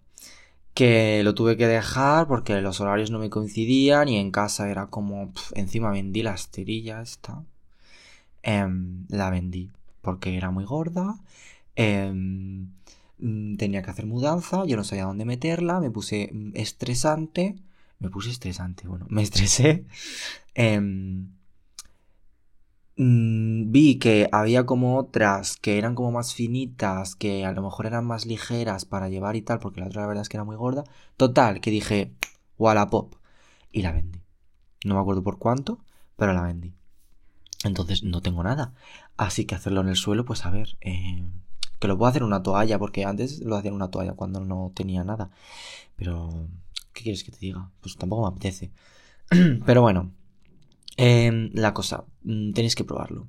que 0.74 1.22
lo 1.24 1.34
tuve 1.34 1.56
que 1.56 1.68
dejar 1.68 2.26
porque 2.26 2.60
los 2.60 2.80
horarios 2.80 3.10
no 3.10 3.18
me 3.20 3.30
coincidían 3.30 4.08
y 4.08 4.18
en 4.18 4.30
casa 4.32 4.70
era 4.70 4.86
como, 4.88 5.32
encima 5.54 5.90
vendí 5.90 6.22
la 6.22 6.34
esterilla 6.34 7.02
esta, 7.02 7.44
em, 8.42 9.06
la 9.08 9.30
vendí 9.30 9.70
porque 10.04 10.36
era 10.36 10.50
muy 10.50 10.64
gorda, 10.64 11.16
em, 11.76 12.70
mm, 13.18 13.56
tenía 13.56 13.82
que 13.82 13.90
hacer 13.90 14.06
mudanza, 14.06 14.64
yo 14.66 14.76
no 14.76 14.84
sabía 14.84 15.06
dónde 15.06 15.24
meterla, 15.24 15.80
me 15.80 15.90
puse 15.90 16.30
mm, 16.32 16.52
estresante, 16.54 17.56
me 17.98 18.10
puse 18.10 18.30
estresante, 18.30 18.86
bueno, 18.88 19.06
me 19.10 19.22
estresé. 19.22 19.86
Em, 20.54 21.28
mm, 22.96 23.70
vi 23.72 23.98
que 23.98 24.28
había 24.32 24.66
como 24.66 24.96
otras 24.98 25.56
que 25.56 25.78
eran 25.78 25.94
como 25.94 26.12
más 26.12 26.34
finitas, 26.34 27.14
que 27.16 27.44
a 27.44 27.52
lo 27.52 27.62
mejor 27.62 27.86
eran 27.86 28.04
más 28.06 28.26
ligeras 28.26 28.84
para 28.84 29.08
llevar 29.08 29.36
y 29.36 29.42
tal, 29.42 29.58
porque 29.58 29.80
la 29.80 29.86
otra 29.86 30.02
la 30.02 30.08
verdad 30.08 30.22
es 30.22 30.28
que 30.28 30.36
era 30.36 30.44
muy 30.44 30.56
gorda. 30.56 30.84
Total, 31.16 31.60
que 31.60 31.70
dije, 31.70 32.12
Wallapop. 32.58 33.14
Y 33.72 33.82
la 33.82 33.92
vendí. 33.92 34.20
No 34.84 34.94
me 34.94 35.00
acuerdo 35.00 35.22
por 35.22 35.38
cuánto, 35.38 35.80
pero 36.16 36.32
la 36.32 36.42
vendí. 36.42 36.74
Entonces 37.64 38.02
no 38.04 38.20
tengo 38.20 38.42
nada. 38.42 38.74
Así 39.16 39.44
que 39.44 39.54
hacerlo 39.54 39.80
en 39.80 39.88
el 39.88 39.96
suelo, 39.96 40.24
pues 40.24 40.44
a 40.44 40.50
ver. 40.50 40.76
Eh, 40.80 41.24
que 41.78 41.88
lo 41.88 41.98
puedo 41.98 42.08
hacer 42.08 42.22
en 42.22 42.28
una 42.28 42.42
toalla, 42.42 42.78
porque 42.78 43.04
antes 43.04 43.40
lo 43.40 43.56
hacía 43.56 43.68
en 43.68 43.74
una 43.74 43.90
toalla 43.90 44.14
cuando 44.14 44.40
no 44.40 44.72
tenía 44.74 45.04
nada. 45.04 45.30
Pero, 45.96 46.48
¿qué 46.92 47.02
quieres 47.02 47.24
que 47.24 47.32
te 47.32 47.38
diga? 47.38 47.70
Pues 47.80 47.96
tampoco 47.96 48.22
me 48.22 48.28
apetece. 48.28 48.72
Pero 49.66 49.82
bueno, 49.82 50.12
em, 50.96 51.50
la 51.52 51.74
cosa, 51.74 52.04
mm, 52.22 52.52
tenéis 52.52 52.74
que 52.74 52.84
probarlo. 52.84 53.28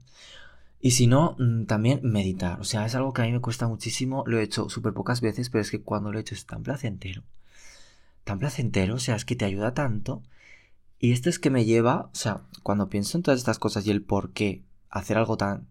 Y 0.82 0.92
si 0.92 1.08
no, 1.08 1.36
mm, 1.40 1.66
también 1.66 2.00
meditar. 2.04 2.60
O 2.60 2.64
sea, 2.64 2.86
es 2.86 2.96
algo 2.96 3.14
que 3.14 3.22
a 3.24 3.26
mí 3.26 3.32
me 3.32 3.42
cuesta 3.42 3.68
muchísimo. 3.68 4.24
Lo 4.28 4.40
he 4.40 4.44
hecho 4.44 4.70
súper 4.70 4.94
pocas 4.94 5.22
veces, 5.22 5.50
pero 5.50 5.62
es 5.62 5.72
que 5.72 5.82
cuando 5.82 6.12
lo 6.12 6.18
he 6.18 6.22
hecho 6.22 6.36
es 6.36 6.46
tan 6.46 6.64
placentero. 6.64 7.24
Tan 8.24 8.40
placentero, 8.40 8.96
o 8.96 9.00
sea, 9.00 9.16
es 9.16 9.26
que 9.26 9.36
te 9.36 9.46
ayuda 9.46 9.74
tanto. 9.74 10.24
Y 11.00 11.12
esto 11.12 11.30
es 11.30 11.40
que 11.40 11.50
me 11.50 11.66
lleva, 11.66 12.10
o 12.14 12.16
sea, 12.16 12.42
cuando 12.64 12.90
pienso 12.90 13.18
en 13.18 13.24
todas 13.24 13.40
estas 13.40 13.60
cosas 13.60 13.86
y 13.86 13.92
el 13.92 14.02
por 14.02 14.32
qué 14.32 14.64
hacer 14.90 15.18
algo 15.18 15.38
tan, 15.38 15.68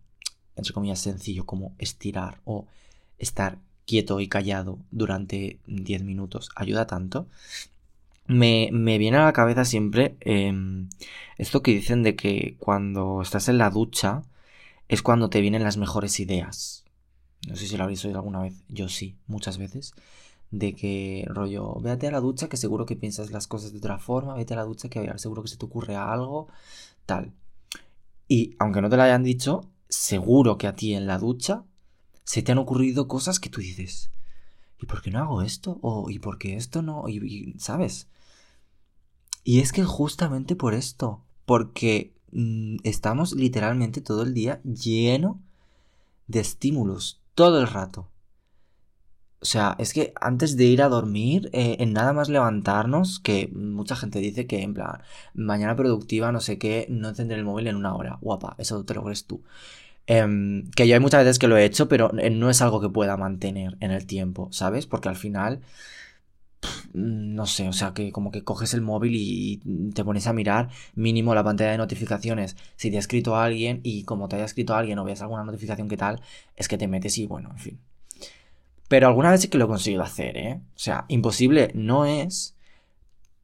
entre 0.57 0.73
comillas, 0.73 1.01
sencillo 1.01 1.47
como 1.47 1.75
estirar 1.79 2.41
o 2.45 2.67
estar 3.19 3.59
quieto 3.87 4.21
y 4.21 4.29
callado 4.29 4.79
durante 4.91 5.59
10 5.67 6.03
minutos 6.05 6.51
ayuda 6.57 6.87
tanto, 6.87 7.27
me, 8.27 8.71
me, 8.73 8.97
viene 8.99 9.19
a 9.19 9.25
la 9.25 9.33
cabeza 9.33 9.65
siempre 9.65 10.17
em, 10.21 10.89
esto 11.37 11.63
que 11.63 11.73
dicen 11.73 12.03
de 12.03 12.17
que 12.17 12.57
cuando 12.59 13.21
estás 13.21 13.49
en 13.49 13.59
la 13.59 13.71
ducha 13.71 14.23
es 14.89 15.03
cuando 15.03 15.29
te 15.29 15.41
vienen 15.41 15.63
las 15.63 15.77
mejores 15.77 16.21
ideas. 16.21 16.85
No 17.47 17.57
sé 17.57 17.67
si 17.67 17.77
lo 17.77 17.85
habréis 17.85 18.05
oído 18.05 18.19
alguna 18.19 18.41
vez, 18.41 18.55
yo 18.69 18.89
sí, 18.89 19.17
muchas 19.27 19.59
veces 19.59 19.95
de 20.59 20.75
que 20.75 21.25
rollo, 21.29 21.75
véate 21.81 22.07
a 22.07 22.13
la 22.13 22.21
ducha 22.21 22.49
que 22.49 22.57
seguro 22.57 22.87
que 22.87 22.97
piensas 22.97 23.31
las 23.31 23.47
cosas 23.47 23.73
de 23.73 23.79
otra 23.79 23.99
forma, 23.99 24.35
vete 24.35 24.55
a 24.55 24.59
la 24.59 24.65
ducha 24.65 24.89
que 24.89 25.13
seguro 25.19 25.43
que 25.43 25.49
se 25.49 25.57
te 25.57 25.65
ocurre 25.65 25.97
algo, 25.97 26.49
tal. 27.07 27.33
Y 28.29 28.55
aunque 28.59 28.81
no 28.81 28.89
te 28.89 28.97
lo 28.97 29.03
hayan 29.03 29.25
dicho, 29.25 29.69
seguro 29.89 30.59
que 30.59 30.67
a 30.67 30.75
ti 30.75 30.95
en 30.95 31.07
la 31.07 31.19
ducha 31.19 31.65
se 32.25 32.43
te 32.43 32.53
han 32.53 32.59
ocurrido 32.59 33.07
cosas 33.09 33.39
que 33.39 33.51
tú 33.51 33.61
dices, 33.61 34.11
¿y 34.81 34.87
por 34.87 35.03
qué 35.03 35.11
no 35.11 35.19
hago 35.21 35.43
esto? 35.43 35.79
O 35.83 36.11
¿y 36.11 36.19
por 36.19 36.39
qué 36.39 36.57
esto 36.57 36.83
no? 36.83 37.09
Y, 37.09 37.55
¿sabes? 37.59 38.09
Y 39.45 39.61
es 39.61 39.73
que 39.73 39.85
justamente 39.85 40.57
por 40.57 40.75
esto, 40.75 41.23
porque 41.45 42.15
mm, 42.33 42.77
estamos 42.83 43.33
literalmente 43.33 44.01
todo 44.01 44.23
el 44.23 44.35
día 44.35 44.63
lleno 44.63 45.41
de 46.27 46.41
estímulos, 46.41 47.21
todo 47.35 47.61
el 47.61 47.67
rato. 47.67 48.09
O 49.45 49.47
sea, 49.47 49.77
es 49.79 49.93
que 49.93 50.15
antes 50.19 50.57
de 50.57 50.65
ir 50.65 50.81
a 50.81 50.89
dormir, 50.89 51.51
eh, 51.53 51.77
en 51.79 51.93
nada 51.93 52.15
más 52.15 52.31
levantarnos, 52.31 53.21
que 53.21 53.49
mucha 53.55 53.95
gente 53.95 54.19
dice 54.19 54.47
que 54.47 54.63
en 54.63 54.73
plan, 54.73 55.03
mañana 55.35 55.77
productiva, 55.77 56.33
no 56.33 56.41
sé 56.41 56.57
qué, 56.57 56.87
no 56.89 57.11
encender 57.11 57.39
el 57.39 57.45
móvil 57.45 57.67
en 57.67 57.77
una 57.77 57.95
hora. 57.95 58.17
Guapa, 58.23 58.55
eso 58.57 58.85
te 58.87 58.95
lo 58.95 59.05
crees 59.05 59.27
tú. 59.27 59.43
Em, 60.07 60.71
que 60.71 60.89
yo 60.89 60.95
hay 60.95 61.01
muchas 61.01 61.25
veces 61.25 61.39
que 61.39 61.49
lo 61.49 61.59
he 61.59 61.65
hecho, 61.67 61.89
pero 61.89 62.11
eh, 62.19 62.31
no 62.31 62.49
es 62.49 62.63
algo 62.63 62.81
que 62.81 62.89
pueda 62.89 63.19
mantener 63.19 63.77
en 63.81 63.91
el 63.91 64.07
tiempo, 64.07 64.49
¿sabes? 64.51 64.87
Porque 64.87 65.11
al 65.11 65.17
final, 65.17 65.61
no 66.95 67.47
sé, 67.47 67.69
o 67.69 67.73
sea, 67.73 67.93
que 67.93 68.13
como 68.13 68.31
que 68.31 68.45
coges 68.45 68.73
el 68.75 68.81
móvil 68.81 69.13
y 69.15 69.91
te 69.95 70.05
pones 70.05 70.27
a 70.27 70.33
mirar 70.33 70.71
mínimo 70.95 71.35
la 71.35 71.45
pantalla 71.45 71.73
de 71.73 71.79
notificaciones. 71.79 72.57
Si 72.77 72.91
te 72.91 72.97
ha 72.97 73.01
escrito 73.01 73.37
alguien 73.37 73.81
y 73.83 74.05
como 74.05 74.29
te 74.29 74.37
haya 74.37 74.47
escrito 74.47 74.75
alguien 74.75 74.99
o 74.99 75.05
veas 75.05 75.21
alguna 75.23 75.45
notificación 75.45 75.89
que 75.89 75.97
tal, 75.99 76.23
es 76.57 76.69
que 76.69 76.79
te 76.79 76.89
metes 76.89 77.19
y 77.19 77.27
bueno, 77.27 77.51
en 77.51 77.59
fin. 77.59 77.94
Pero 78.89 79.09
alguna 79.09 79.31
vez 79.31 79.41
sí 79.43 79.49
que 79.49 79.59
lo 79.59 79.65
he 79.65 79.69
conseguido 79.69 80.03
hacer, 80.03 80.37
¿eh? 80.37 80.61
O 80.75 80.79
sea, 80.79 81.05
imposible 81.09 81.71
no 81.75 82.05
es, 82.05 82.55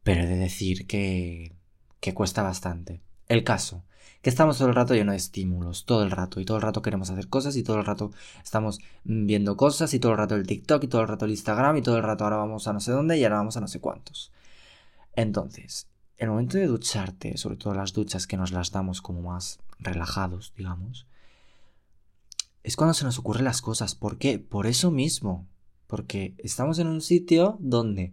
pero 0.03 0.23
he 0.23 0.27
de 0.27 0.37
decir 0.37 0.87
que, 0.87 1.55
que 2.01 2.15
cuesta 2.15 2.43
bastante. 2.43 3.01
El 3.29 3.45
caso, 3.45 3.85
que 4.23 4.29
estamos 4.29 4.59
todo 4.59 4.69
el 4.69 4.75
rato 4.75 4.95
lleno 4.95 5.13
de 5.13 5.19
estímulos, 5.19 5.87
todo 5.87 6.03
el 6.03 6.11
rato, 6.11 6.41
y 6.41 6.45
todo 6.45 6.59
el 6.59 6.63
rato 6.63 6.83
queremos 6.83 7.11
hacer 7.11 7.29
cosas, 7.29 7.57
y 7.57 7.63
todo 7.63 7.79
el 7.79 7.87
rato 7.87 8.11
estamos 8.43 8.81
viendo 9.05 9.57
cosas, 9.57 9.95
y 9.95 9.99
todo 9.99 10.13
el 10.13 10.19
rato 10.19 10.37
el 10.37 10.47
TikTok, 10.47 10.85
y 10.85 10.89
todo 10.89 11.03
el 11.03 11.09
rato 11.09 11.25
el 11.25 11.31
Instagram, 11.31 11.77
y 11.79 11.83
todo 11.83 11.97
el 11.97 12.03
rato 12.03 12.25
ahora 12.25 12.37
vamos 12.37 12.67
a 12.69 12.73
no 12.73 12.81
sé 12.81 12.93
dónde, 12.93 13.19
y 13.19 13.25
ahora 13.25 13.37
vamos 13.37 13.57
a 13.57 13.61
no 13.61 13.69
sé 13.69 13.81
cuántos. 13.81 14.33
Entonces, 15.15 15.89
el 16.19 16.29
momento 16.29 16.59
de 16.59 16.67
ducharte, 16.67 17.39
sobre 17.39 17.57
todo 17.57 17.75
las 17.75 17.95
duchas 17.95 18.27
que 18.27 18.37
nos 18.37 18.53
las 18.53 18.73
damos 18.73 19.01
como 19.01 19.23
más 19.23 19.59
relajados, 19.79 20.53
digamos, 20.55 21.07
es 22.63 22.77
cuando 22.77 22.95
se 22.95 23.05
nos 23.05 23.19
ocurren 23.19 23.45
las 23.45 23.63
cosas. 23.63 23.95
¿Por 23.95 24.19
qué? 24.19 24.39
Por 24.39 24.67
eso 24.67 24.91
mismo. 24.91 25.47
Porque 25.87 26.35
estamos 26.39 26.79
en 26.79 26.87
un 26.87 27.01
sitio 27.01 27.57
donde 27.61 28.13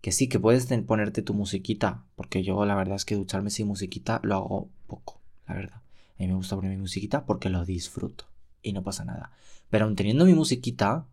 que 0.00 0.10
sí 0.10 0.28
que 0.28 0.40
puedes 0.40 0.66
ponerte 0.84 1.22
tu 1.22 1.32
musiquita, 1.32 2.04
porque 2.16 2.42
yo 2.42 2.64
la 2.64 2.74
verdad 2.74 2.96
es 2.96 3.04
que 3.04 3.14
ducharme 3.14 3.50
sin 3.50 3.68
musiquita 3.68 4.20
lo 4.24 4.34
hago 4.34 4.68
poco, 4.88 5.20
la 5.46 5.54
verdad. 5.54 5.76
A 5.76 6.14
mí 6.18 6.26
me 6.26 6.34
gusta 6.34 6.56
poner 6.56 6.72
mi 6.72 6.76
musiquita 6.76 7.24
porque 7.24 7.48
lo 7.48 7.64
disfruto 7.64 8.24
y 8.62 8.72
no 8.72 8.82
pasa 8.82 9.04
nada. 9.04 9.30
Pero 9.70 9.84
aun 9.84 9.94
teniendo 9.94 10.24
mi 10.24 10.34
musiquita, 10.34 11.06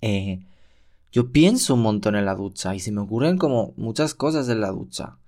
eh, 0.00 0.40
yo 1.10 1.32
pienso 1.32 1.74
un 1.74 1.82
montón 1.82 2.14
en 2.14 2.24
la 2.24 2.36
ducha 2.36 2.74
y 2.76 2.80
se 2.80 2.92
me 2.92 3.00
ocurren 3.00 3.38
como 3.38 3.74
muchas 3.76 4.14
cosas 4.14 4.48
en 4.48 4.60
la 4.60 4.70
ducha. 4.70 5.18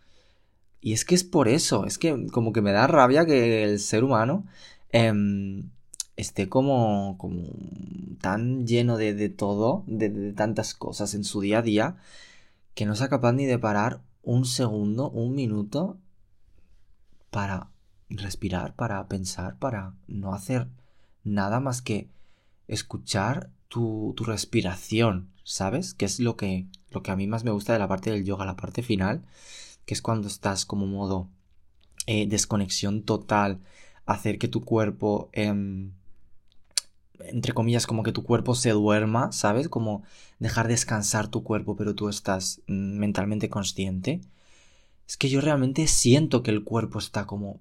Y 0.80 0.92
es 0.92 1.04
que 1.04 1.16
es 1.16 1.24
por 1.24 1.48
eso, 1.48 1.86
es 1.86 1.98
que 1.98 2.26
como 2.28 2.52
que 2.52 2.62
me 2.62 2.72
da 2.72 2.86
rabia 2.86 3.26
que 3.26 3.64
el 3.64 3.80
ser 3.80 4.04
humano 4.04 4.46
em, 4.90 5.70
esté 6.16 6.48
como, 6.48 7.16
como 7.18 7.42
tan 8.20 8.66
lleno 8.66 8.96
de, 8.96 9.28
todo, 9.28 9.84
de 9.86 10.32
tantas 10.32 10.74
cosas 10.74 11.14
en 11.14 11.24
su 11.24 11.40
día 11.40 11.58
a 11.58 11.62
día, 11.62 11.96
que 12.74 12.86
no 12.86 12.94
sea 12.96 13.08
capaz 13.08 13.32
ni 13.32 13.46
de 13.46 13.58
parar 13.58 14.02
un 14.22 14.44
segundo, 14.44 15.10
un 15.10 15.34
minuto 15.34 15.98
para 17.30 17.70
respirar, 18.08 18.74
para 18.74 19.06
pensar, 19.08 19.58
para 19.58 19.94
no 20.06 20.34
hacer 20.34 20.68
nada 21.24 21.60
más 21.60 21.82
que 21.82 22.08
escuchar 22.68 23.50
tu, 23.68 24.14
respiración, 24.18 25.30
¿sabes? 25.42 25.94
Que 25.94 26.04
es 26.04 26.20
lo 26.20 26.36
que, 26.36 26.66
lo 26.90 27.02
que 27.02 27.10
a 27.10 27.16
mí 27.16 27.26
más 27.26 27.44
me 27.44 27.50
gusta 27.50 27.72
de 27.72 27.78
la 27.80 27.88
parte 27.88 28.10
del 28.10 28.24
yoga, 28.24 28.44
la 28.44 28.56
parte 28.56 28.82
final, 28.82 29.24
que 29.84 29.94
es 29.94 30.02
cuando 30.02 30.28
estás 30.28 30.64
como 30.64 30.86
modo 30.86 31.28
eh, 32.06 32.26
desconexión 32.28 33.02
total, 33.02 33.60
hacer 34.06 34.38
que 34.38 34.48
tu 34.48 34.64
cuerpo... 34.64 35.28
Em, 35.32 35.92
entre 37.26 37.52
comillas, 37.52 37.86
como 37.86 38.02
que 38.02 38.12
tu 38.12 38.24
cuerpo 38.24 38.54
se 38.54 38.70
duerma, 38.70 39.32
¿sabes? 39.32 39.68
Como 39.68 40.02
dejar 40.38 40.68
descansar 40.68 41.28
tu 41.28 41.42
cuerpo, 41.42 41.76
pero 41.76 41.94
tú 41.94 42.08
estás 42.08 42.62
mm, 42.66 42.98
mentalmente 42.98 43.48
consciente. 43.50 44.20
Es 45.08 45.16
que 45.16 45.28
yo 45.28 45.40
realmente 45.40 45.86
siento 45.86 46.42
que 46.42 46.50
el 46.50 46.64
cuerpo 46.64 46.98
está 46.98 47.26
como 47.26 47.60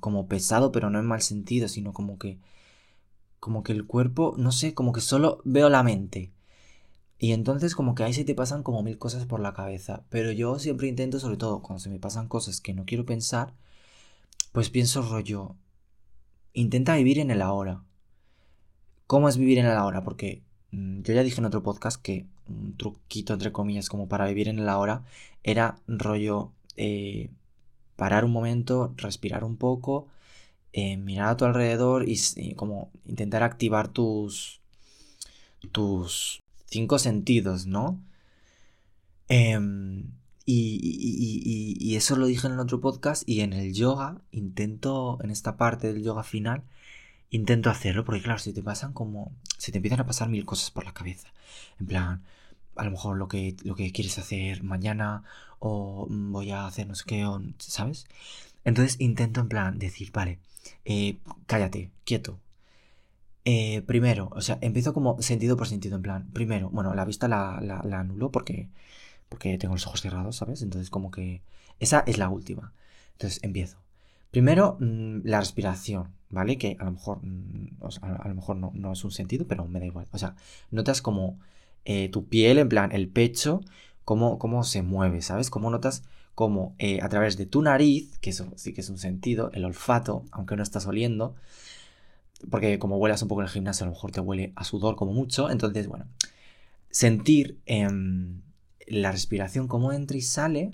como 0.00 0.28
pesado, 0.28 0.72
pero 0.72 0.90
no 0.90 0.98
en 1.00 1.06
mal 1.06 1.22
sentido, 1.22 1.68
sino 1.68 1.92
como 1.92 2.18
que 2.18 2.38
como 3.40 3.62
que 3.62 3.72
el 3.72 3.86
cuerpo, 3.86 4.34
no 4.38 4.52
sé, 4.52 4.74
como 4.74 4.92
que 4.92 5.00
solo 5.00 5.40
veo 5.44 5.68
la 5.68 5.82
mente. 5.82 6.32
Y 7.18 7.32
entonces 7.32 7.74
como 7.74 7.94
que 7.94 8.04
ahí 8.04 8.12
se 8.14 8.24
te 8.24 8.34
pasan 8.34 8.62
como 8.62 8.82
mil 8.82 8.98
cosas 8.98 9.26
por 9.26 9.40
la 9.40 9.54
cabeza, 9.54 10.04
pero 10.08 10.32
yo 10.32 10.58
siempre 10.58 10.88
intento, 10.88 11.18
sobre 11.20 11.36
todo 11.36 11.62
cuando 11.62 11.80
se 11.80 11.90
me 11.90 11.98
pasan 11.98 12.28
cosas 12.28 12.60
que 12.60 12.74
no 12.74 12.84
quiero 12.84 13.04
pensar, 13.06 13.54
pues 14.52 14.70
pienso 14.70 15.02
rollo, 15.02 15.56
intenta 16.52 16.96
vivir 16.96 17.18
en 17.18 17.30
el 17.30 17.42
ahora. 17.42 17.82
¿Cómo 19.08 19.30
es 19.30 19.38
vivir 19.38 19.56
en 19.56 19.64
el 19.64 19.72
ahora? 19.72 20.04
Porque 20.04 20.42
mm, 20.70 21.00
yo 21.00 21.14
ya 21.14 21.22
dije 21.22 21.40
en 21.40 21.46
otro 21.46 21.62
podcast 21.62 22.00
que 22.00 22.26
un 22.46 22.76
truquito, 22.76 23.32
entre 23.32 23.52
comillas, 23.52 23.88
como 23.88 24.06
para 24.06 24.26
vivir 24.26 24.48
en 24.48 24.58
el 24.58 24.68
ahora, 24.68 25.02
era 25.42 25.78
rollo 25.86 26.52
eh, 26.76 27.30
parar 27.96 28.26
un 28.26 28.32
momento, 28.32 28.92
respirar 28.98 29.44
un 29.44 29.56
poco, 29.56 30.08
eh, 30.74 30.98
mirar 30.98 31.28
a 31.30 31.36
tu 31.38 31.46
alrededor 31.46 32.04
y, 32.06 32.18
como 32.54 32.90
intentar 33.06 33.42
activar 33.42 33.88
tus, 33.88 34.60
tus 35.72 36.42
cinco 36.66 36.98
sentidos, 36.98 37.66
¿no? 37.66 37.98
Em, 39.28 40.04
y, 40.44 41.78
y, 41.80 41.96
eso 41.96 42.14
lo 42.16 42.26
dije 42.26 42.46
en 42.46 42.54
el 42.54 42.60
otro 42.60 42.80
podcast 42.80 43.26
y 43.26 43.40
en 43.40 43.54
el 43.54 43.72
yoga 43.72 44.20
intento, 44.32 45.18
en 45.22 45.30
esta 45.30 45.56
parte 45.56 45.92
del 45.92 46.02
yoga 46.02 46.24
final, 46.24 46.62
intento 47.30 47.70
hacerlo 47.70 48.04
porque 48.04 48.22
claro, 48.22 48.38
si 48.38 48.52
te 48.52 48.62
pasan 48.62 48.92
como, 48.92 49.32
se 49.58 49.72
te 49.72 49.78
empiezan 49.78 50.00
a 50.00 50.06
pasar 50.06 50.28
mil 50.28 50.44
cosas 50.44 50.70
por 50.70 50.84
la 50.84 50.94
cabeza. 50.94 51.28
En 51.80 51.86
plan, 51.86 52.22
a 52.76 52.84
lo 52.84 52.90
mejor 52.92 53.16
lo 53.18 53.28
que, 53.28 53.56
lo 53.64 53.74
que 53.74 53.92
quieres 53.92 54.18
hacer 54.18 54.62
mañana 54.62 55.24
o 55.60 56.06
voy 56.10 56.50
a 56.52 56.66
hacer 56.66 56.86
no 56.86 56.94
sé 56.94 57.04
qué, 57.06 57.26
¿sabes? 57.58 58.06
Entonces 58.64 59.00
intento 59.00 59.40
en 59.40 59.48
plan 59.48 59.78
decir, 59.78 60.12
vale, 60.12 60.40
eh, 60.84 61.18
cállate, 61.46 61.90
quieto. 62.04 62.40
Eh, 63.44 63.82
primero, 63.82 64.28
o 64.32 64.40
sea, 64.42 64.58
empiezo 64.60 64.92
como 64.92 65.20
sentido 65.22 65.56
por 65.56 65.68
sentido, 65.68 65.96
en 65.96 66.02
plan, 66.02 66.28
primero, 66.32 66.68
bueno, 66.70 66.94
la 66.94 67.04
vista 67.06 67.28
la, 67.28 67.60
la, 67.62 67.80
la 67.82 68.00
anulo 68.00 68.30
porque, 68.30 68.68
porque 69.28 69.58
tengo 69.58 69.74
los 69.74 69.86
ojos 69.86 70.02
cerrados, 70.02 70.36
¿sabes? 70.36 70.62
Entonces 70.62 70.90
como 70.90 71.10
que 71.10 71.42
esa 71.80 72.00
es 72.06 72.18
la 72.18 72.28
última. 72.30 72.72
Entonces 73.14 73.40
empiezo. 73.42 73.78
Primero, 74.30 74.76
mm, 74.80 75.20
la 75.24 75.40
respiración, 75.40 76.12
¿vale? 76.30 76.58
Que 76.58 76.76
a 76.78 76.84
lo 76.84 76.92
mejor, 76.92 77.20
mm, 77.22 77.78
a, 78.02 78.28
lo 78.28 78.34
mejor 78.34 78.56
no, 78.56 78.92
es 78.92 79.04
un 79.04 79.10
sentido, 79.10 79.46
pero 79.46 79.66
me 79.66 79.80
da 79.80 79.86
igual. 79.86 80.06
O 80.12 80.18
sea, 80.18 80.36
notas 80.70 81.02
como 81.02 81.38
eh, 81.84 82.08
tu 82.10 82.26
piel, 82.28 82.58
en 82.58 82.68
plan, 82.68 82.92
el 82.92 83.08
pecho, 83.08 83.60
cómo, 84.04 84.38
cómo 84.38 84.64
se 84.64 84.82
mueve, 84.82 85.22
¿sabes? 85.22 85.50
Cómo 85.50 85.70
notas 85.70 86.04
como 86.34 86.74
eh, 86.78 87.00
a 87.02 87.08
través 87.08 87.36
de 87.36 87.46
tu 87.46 87.62
nariz, 87.62 88.18
que 88.20 88.30
eso 88.30 88.52
sí 88.56 88.72
que 88.72 88.82
es 88.82 88.90
un 88.90 88.98
sentido, 88.98 89.50
el 89.54 89.64
olfato, 89.64 90.24
aunque 90.30 90.56
no 90.56 90.62
estás 90.62 90.86
oliendo, 90.86 91.34
porque 92.50 92.78
como 92.78 92.96
huelas 92.98 93.22
un 93.22 93.28
poco 93.28 93.40
en 93.40 93.46
el 93.46 93.52
gimnasio, 93.52 93.84
a 93.84 93.88
lo 93.88 93.94
mejor 93.94 94.12
te 94.12 94.20
huele 94.20 94.52
a 94.54 94.64
sudor 94.64 94.96
como 94.96 95.12
mucho, 95.12 95.50
entonces, 95.50 95.88
bueno, 95.88 96.06
sentir 96.90 97.58
em, 97.66 98.42
la 98.86 99.12
respiración, 99.12 99.68
cómo 99.68 99.92
entra 99.92 100.16
y 100.16 100.22
sale, 100.22 100.70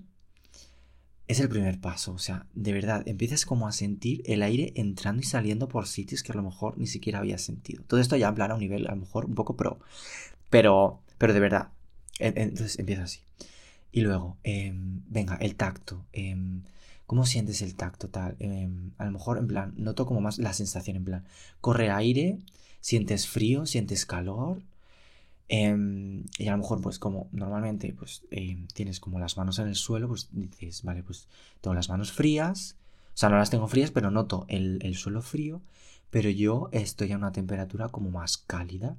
es 1.27 1.41
el 1.41 1.49
primer 1.49 1.81
paso, 1.81 2.13
o 2.13 2.19
sea, 2.19 2.47
de 2.55 2.73
verdad, 2.73 3.03
empiezas 3.07 3.47
como 3.47 3.67
a 3.67 3.73
sentir 3.73 4.23
el 4.27 4.43
aire 4.43 4.73
entrando 4.77 5.23
y 5.23 5.25
saliendo 5.25 5.69
por 5.69 5.87
sitios 5.87 6.23
que 6.23 6.33
a 6.33 6.35
lo 6.35 6.43
mejor 6.43 6.77
ni 6.77 6.87
siquiera 6.87 7.21
habías 7.21 7.43
sentido. 7.43 7.83
Todo 7.87 8.01
esto 8.01 8.17
ya 8.17 8.29
en 8.29 8.35
plan 8.35 8.51
a 8.51 8.55
un 8.55 8.61
nivel 8.61 8.87
a 8.87 8.91
lo 8.91 9.01
mejor 9.01 9.25
un 9.25 9.35
poco 9.35 9.57
pro, 9.57 9.79
pero, 10.51 11.01
pero 11.19 11.33
de 11.33 11.41
verdad, 11.41 11.69
entonces 12.19 12.79
empieza 12.79 13.05
así. 13.05 13.21
Y 13.91 14.01
luego, 14.03 14.37
em, 14.43 15.03
venga, 15.09 15.37
el 15.37 15.55
tacto. 15.55 16.05
Em, 16.13 16.63
¿Cómo 17.07 17.27
sientes 17.27 17.63
el 17.63 17.75
tacto 17.75 18.09
tal? 18.09 18.37
Em, 18.41 18.91
a 18.99 19.05
lo 19.05 19.13
mejor 19.13 19.39
en 19.39 19.47
plan, 19.47 19.75
noto 19.77 20.07
como 20.07 20.21
más 20.21 20.39
la 20.39 20.53
sensación 20.53 20.97
en 20.97 21.05
plan, 21.05 21.25
corre 21.61 21.91
aire, 21.91 22.39
sientes 22.81 23.29
frío, 23.29 23.67
sientes 23.67 24.07
calor, 24.07 24.63
Em, 25.49 26.25
y 26.39 26.49
a 26.49 26.53
lo 26.53 26.59
mejor, 26.59 26.81
pues 26.81 26.99
como 26.99 27.29
normalmente 27.33 27.93
pues, 27.93 28.23
em, 28.31 28.67
tienes 28.69 29.01
como 29.01 29.19
las 29.19 29.37
manos 29.37 29.59
en 29.59 29.69
el 29.69 29.75
suelo, 29.75 30.09
pues 30.09 30.29
dices, 30.33 30.83
vale, 30.83 31.03
pues 31.03 31.29
tengo 31.61 31.75
las 31.75 31.89
manos 31.89 32.13
frías, 32.13 32.77
o 33.15 33.17
sea, 33.17 33.29
no 33.29 33.39
las 33.39 33.51
tengo 33.51 33.69
frías, 33.69 33.91
pero 33.91 34.11
noto 34.11 34.47
el, 34.49 34.95
suelo 34.97 35.23
frío, 35.23 35.63
pero 36.11 36.31
yo 36.31 36.69
estoy 36.73 37.13
a 37.13 37.17
una 37.17 37.33
temperatura 37.33 37.89
como 37.89 38.11
más 38.11 38.39
cálida. 38.39 38.97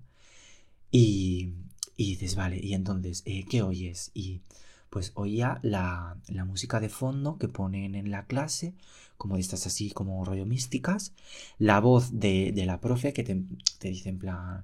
Y, 0.91 1.53
y 1.97 2.11
dices, 2.11 2.35
vale, 2.35 2.59
y 2.61 2.73
entonces, 2.73 3.23
eh, 3.25 3.45
¿qué 3.49 3.61
oyes? 3.61 4.11
Y 4.13 4.41
pues 4.89 5.11
oía 5.15 5.59
la, 5.61 6.17
la, 6.27 6.45
música 6.45 6.79
de 6.79 6.89
fondo 6.89 7.37
que 7.37 7.49
ponen 7.49 7.95
en 7.95 8.11
la 8.11 8.25
clase, 8.25 8.73
como 9.17 9.35
estas 9.37 9.67
así 9.67 9.91
como 9.91 10.23
rollo 10.23 10.45
místicas, 10.45 11.13
la 11.59 11.81
voz 11.81 12.19
de, 12.19 12.53
de 12.53 12.65
la 12.65 12.79
profe 12.79 13.11
que 13.11 13.23
te, 13.23 13.43
te 13.79 13.89
dice 13.89 14.09
en 14.09 14.19
plan, 14.19 14.63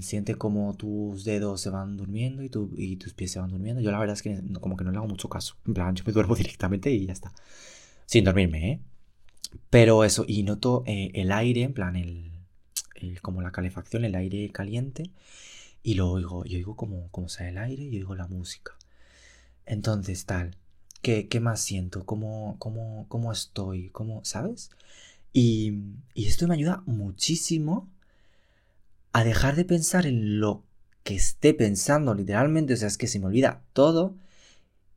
siente 0.00 0.34
como 0.36 0.74
tus 0.74 1.24
dedos 1.24 1.60
se 1.60 1.70
van 1.70 1.96
durmiendo 1.96 2.42
y, 2.42 2.50
y 2.76 2.96
tus 2.96 3.14
pies 3.14 3.32
se 3.32 3.40
van 3.40 3.50
durmiendo. 3.50 3.80
Yo 3.80 3.90
la 3.90 3.98
verdad 3.98 4.14
es 4.14 4.22
que 4.22 4.40
como 4.60 4.76
que 4.76 4.84
no 4.84 4.90
le 4.90 4.98
hago 4.98 5.08
mucho 5.08 5.28
caso. 5.28 5.56
En 5.66 5.74
plan, 5.74 5.94
yo 5.94 6.04
me 6.06 6.12
duermo 6.12 6.34
directamente 6.36 6.90
y 6.90 7.06
ya 7.06 7.12
está. 7.12 7.32
Sin 8.06 8.24
dormirme, 8.24 8.70
¿eh? 8.72 8.80
Pero 9.70 10.04
eso, 10.04 10.24
y 10.26 10.42
noto 10.42 10.82
eh, 10.86 11.10
el 11.14 11.32
aire, 11.32 11.62
en 11.62 11.74
plan, 11.74 11.96
el, 11.96 12.32
como 13.22 13.42
la 13.42 13.52
calefacción, 13.52 14.04
el 14.04 14.14
aire 14.14 14.50
caliente. 14.50 15.10
Y 15.82 15.94
lo 15.94 16.10
oigo, 16.10 16.44
yo 16.44 16.56
oigo 16.56 16.76
como, 16.76 17.08
como 17.10 17.28
sale 17.28 17.50
el 17.50 17.58
aire 17.58 17.82
y 17.84 17.96
oigo 17.96 18.14
la 18.14 18.26
música. 18.26 18.72
Entonces, 19.66 20.24
tal, 20.26 20.56
¿qué, 21.02 21.28
qué 21.28 21.40
más 21.40 21.60
siento? 21.60 22.04
¿Cómo, 22.06 22.56
cómo, 22.58 23.06
cómo 23.08 23.32
estoy? 23.32 23.90
¿Cómo, 23.90 24.24
¿Sabes? 24.24 24.70
Y, 25.32 25.72
y 26.14 26.26
esto 26.26 26.48
me 26.48 26.54
ayuda 26.54 26.82
muchísimo 26.86 27.88
a 29.14 29.22
dejar 29.22 29.54
de 29.54 29.64
pensar 29.64 30.06
en 30.06 30.40
lo 30.40 30.64
que 31.04 31.14
esté 31.14 31.54
pensando 31.54 32.14
literalmente, 32.14 32.74
o 32.74 32.76
sea, 32.76 32.88
es 32.88 32.98
que 32.98 33.06
se 33.06 33.20
me 33.20 33.26
olvida 33.26 33.62
todo 33.72 34.16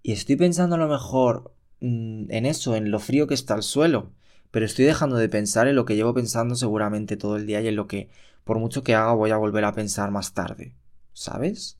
y 0.01 0.11
estoy 0.11 0.35
pensando 0.35 0.75
a 0.75 0.79
lo 0.79 0.87
mejor 0.87 1.53
mm, 1.81 2.31
en 2.31 2.45
eso, 2.47 2.75
en 2.75 2.89
lo 2.89 2.99
frío 2.99 3.27
que 3.27 3.35
está 3.35 3.53
el 3.53 3.61
suelo, 3.61 4.11
pero 4.49 4.65
estoy 4.65 4.85
dejando 4.85 5.17
de 5.17 5.29
pensar 5.29 5.67
en 5.67 5.75
lo 5.75 5.85
que 5.85 5.95
llevo 5.95 6.15
pensando 6.15 6.55
seguramente 6.55 7.15
todo 7.15 7.37
el 7.37 7.45
día 7.45 7.61
y 7.61 7.67
en 7.67 7.75
lo 7.75 7.87
que 7.87 8.09
por 8.43 8.57
mucho 8.57 8.83
que 8.83 8.95
haga 8.95 9.13
voy 9.13 9.29
a 9.29 9.37
volver 9.37 9.65
a 9.65 9.73
pensar 9.73 10.09
más 10.09 10.33
tarde, 10.33 10.73
¿sabes? 11.13 11.77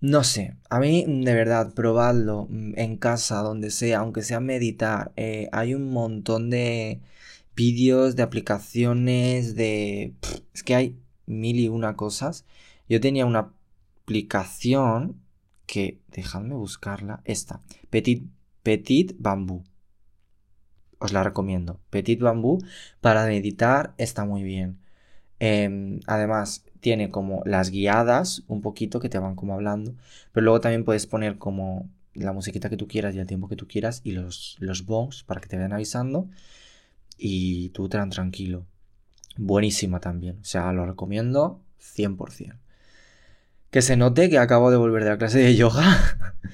No 0.00 0.24
sé, 0.24 0.56
a 0.70 0.80
mí 0.80 1.04
de 1.06 1.34
verdad, 1.34 1.74
probadlo 1.74 2.46
mm, 2.48 2.72
en 2.78 2.96
casa, 2.96 3.42
donde 3.42 3.70
sea, 3.70 3.98
aunque 3.98 4.22
sea 4.22 4.40
meditar, 4.40 5.12
eh, 5.16 5.50
hay 5.52 5.74
un 5.74 5.90
montón 5.90 6.48
de 6.48 7.02
vídeos, 7.54 8.16
de 8.16 8.22
aplicaciones, 8.22 9.54
de... 9.54 10.14
es 10.52 10.62
que 10.62 10.74
hay 10.74 10.98
mil 11.26 11.58
y 11.58 11.68
una 11.68 11.96
cosas. 11.96 12.44
Yo 12.88 13.00
tenía 13.00 13.26
una 13.26 13.52
aplicación 14.02 15.20
que, 15.66 16.00
dejadme 16.08 16.54
buscarla, 16.54 17.22
esta, 17.24 17.60
Petit, 17.90 18.26
Petit 18.62 19.14
Bambú. 19.18 19.64
Os 20.98 21.12
la 21.12 21.22
recomiendo. 21.22 21.80
Petit 21.90 22.20
Bambú 22.20 22.58
para 23.00 23.26
meditar 23.26 23.94
está 23.98 24.24
muy 24.24 24.42
bien. 24.42 24.78
Em, 25.40 26.00
además, 26.06 26.64
tiene 26.80 27.10
como 27.10 27.42
las 27.44 27.70
guiadas, 27.70 28.44
un 28.46 28.60
poquito 28.62 29.00
que 29.00 29.08
te 29.08 29.18
van 29.18 29.36
como 29.36 29.54
hablando, 29.54 29.94
pero 30.32 30.44
luego 30.44 30.60
también 30.60 30.84
puedes 30.84 31.06
poner 31.06 31.38
como 31.38 31.88
la 32.14 32.32
musiquita 32.32 32.70
que 32.70 32.76
tú 32.76 32.86
quieras 32.86 33.14
y 33.14 33.18
el 33.18 33.26
tiempo 33.26 33.48
que 33.48 33.56
tú 33.56 33.66
quieras 33.66 34.00
y 34.04 34.12
los, 34.12 34.56
los 34.60 34.86
bongs 34.86 35.24
para 35.24 35.40
que 35.40 35.48
te 35.48 35.56
vayan 35.56 35.72
avisando 35.72 36.28
y 37.16 37.70
tú 37.70 37.88
te 37.88 37.98
dan 37.98 38.10
tranquilo. 38.10 38.66
Buenísima 39.36 40.00
también, 40.00 40.38
o 40.40 40.44
sea, 40.44 40.72
lo 40.72 40.86
recomiendo 40.86 41.60
100%. 41.80 42.58
Que 43.70 43.82
se 43.82 43.96
note 43.96 44.30
que 44.30 44.38
acabo 44.38 44.70
de 44.70 44.76
volver 44.76 45.04
de 45.04 45.10
la 45.10 45.18
clase 45.18 45.40
de 45.40 45.56
yoga 45.56 45.84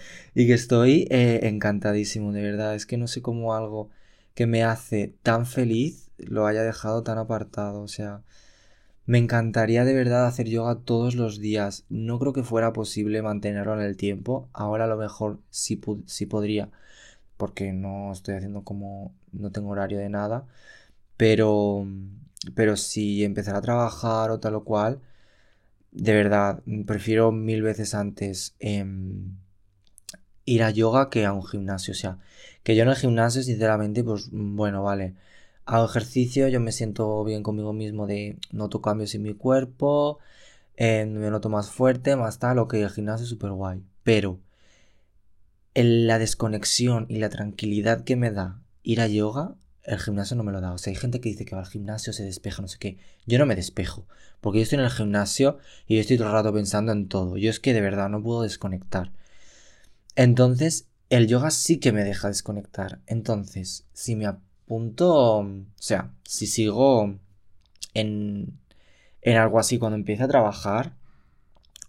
y 0.35 0.47
que 0.47 0.55
estoy 0.55 1.07
eh, 1.11 1.41
encantadísimo, 1.43 2.33
de 2.33 2.43
verdad. 2.43 2.75
Es 2.75 2.87
que 2.87 2.97
no 2.97 3.07
sé 3.09 3.21
cómo 3.21 3.55
algo 3.55 3.91
que 4.35 4.47
me 4.47 4.65
hace 4.65 5.15
tan 5.23 5.45
feliz 5.47 6.11
lo 6.19 6.47
haya 6.47 6.63
dejado 6.63 7.03
tan 7.03 7.19
apartado, 7.19 7.83
o 7.83 7.89
sea... 7.89 8.23
Me 9.11 9.19
encantaría 9.19 9.85
de 9.85 9.93
verdad 9.93 10.27
hacer 10.27 10.47
yoga 10.47 10.77
todos 10.77 11.17
los 11.17 11.41
días. 11.41 11.85
No 11.89 12.21
creo 12.21 12.33
que 12.33 12.45
fuera 12.45 12.73
posible 12.73 13.23
mantenerlo 13.23 13.75
en 13.75 13.81
el 13.81 13.97
tiempo. 13.97 14.49
Ahora 14.53 14.85
a 14.85 14.87
lo 14.87 14.97
mejor 14.97 15.41
sí, 15.51 15.81
sí 16.07 16.27
podría. 16.27 16.71
Porque 17.37 17.73
no 17.73 18.13
estoy 18.13 18.37
haciendo 18.37 18.63
como... 18.63 19.13
No 19.33 19.51
tengo 19.53 19.71
horario 19.71 19.99
de 19.99 20.09
nada. 20.09 20.47
Pero... 21.17 21.87
Pero 22.55 22.77
si 22.77 23.25
empezar 23.25 23.55
a 23.57 23.61
trabajar 23.63 24.31
o 24.31 24.41
tal 24.41 24.55
o 24.57 24.65
cual... 24.65 25.01
De 25.93 26.15
verdad, 26.15 26.63
prefiero 26.87 27.33
mil 27.33 27.63
veces 27.63 27.95
antes 27.95 28.55
em, 28.61 29.37
ir 30.45 30.63
a 30.63 30.71
yoga 30.71 31.11
que 31.11 31.27
a 31.27 31.33
un 31.33 31.45
gimnasio. 31.45 31.93
O 31.93 31.97
sea, 31.97 32.19
que 32.63 32.77
yo 32.77 32.85
en 32.85 32.91
el 32.91 32.97
gimnasio, 32.97 33.43
sinceramente, 33.43 34.05
pues 34.05 34.29
bueno, 34.31 34.85
vale 34.85 35.17
hago 35.71 35.85
ejercicio, 35.87 36.49
yo 36.49 36.61
me 36.61 36.73
siento 36.73 37.23
bien 37.25 37.43
conmigo 37.45 37.73
mismo 37.73 38.07
de 38.07 38.39
noto 38.51 38.83
cambios 38.83 39.15
en 39.15 39.23
mi 39.23 39.35
cuerpo, 39.35 40.19
eh, 40.77 41.07
me 41.07 41.31
noto 41.31 41.49
más 41.49 41.71
fuerte, 41.71 42.17
más 42.17 42.39
tal, 42.41 42.59
ok, 42.59 42.75
el 42.75 42.91
gimnasio 42.91 43.25
es 43.25 43.31
súper 43.31 43.53
guay. 43.53 43.83
Pero 44.03 44.41
la 45.75 46.19
desconexión 46.19 47.07
y 47.09 47.19
la 47.19 47.29
tranquilidad 47.29 48.03
que 48.05 48.17
me 48.17 48.31
da 48.33 48.61
ir 48.83 49.01
a 49.01 49.07
yoga, 49.07 49.55
el 49.83 49.99
gimnasio 49.99 50.37
no 50.37 50.45
me 50.45 50.53
lo 50.53 50.61
da. 50.61 50.73
O 50.73 50.79
sea, 50.79 50.91
hay 50.93 50.97
gente 50.97 51.21
que 51.21 51.29
dice 51.29 51.45
que 51.45 51.55
va 51.55 51.63
al 51.63 51.69
gimnasio, 51.69 52.13
se 52.13 52.25
despeja, 52.25 52.63
no 52.63 52.69
sé 52.69 52.79
qué. 52.79 52.99
Yo 53.27 53.39
no 53.39 53.47
me 53.47 53.57
despejo, 53.57 54.07
porque 54.41 54.59
yo 54.59 54.63
estoy 54.63 54.79
en 54.79 54.85
el 54.85 54.91
gimnasio 54.91 55.59
y 55.87 55.97
yo 55.97 56.01
estoy 56.01 56.17
todo 56.17 56.29
el 56.29 56.35
rato 56.35 56.53
pensando 56.53 56.93
en 56.93 57.09
todo. 57.09 57.37
Yo 57.37 57.51
es 57.51 57.61
que 57.61 57.73
de 57.73 57.81
verdad 57.81 58.09
no 58.09 58.23
puedo 58.23 58.43
desconectar. 58.43 59.13
Entonces, 60.17 60.87
el 61.09 61.27
yoga 61.27 61.51
sí 61.51 61.79
que 61.79 61.93
me 61.93 62.05
deja 62.05 62.29
desconectar. 62.29 63.01
Entonces, 63.07 63.87
si 63.93 64.17
me 64.17 64.33
punto, 64.67 65.39
o 65.39 65.65
sea, 65.75 66.13
si 66.23 66.47
sigo 66.47 67.19
en, 67.93 68.61
en 69.21 69.37
algo 69.37 69.59
así 69.59 69.79
cuando 69.79 69.97
empiece 69.97 70.23
a 70.23 70.29
trabajar, 70.29 70.95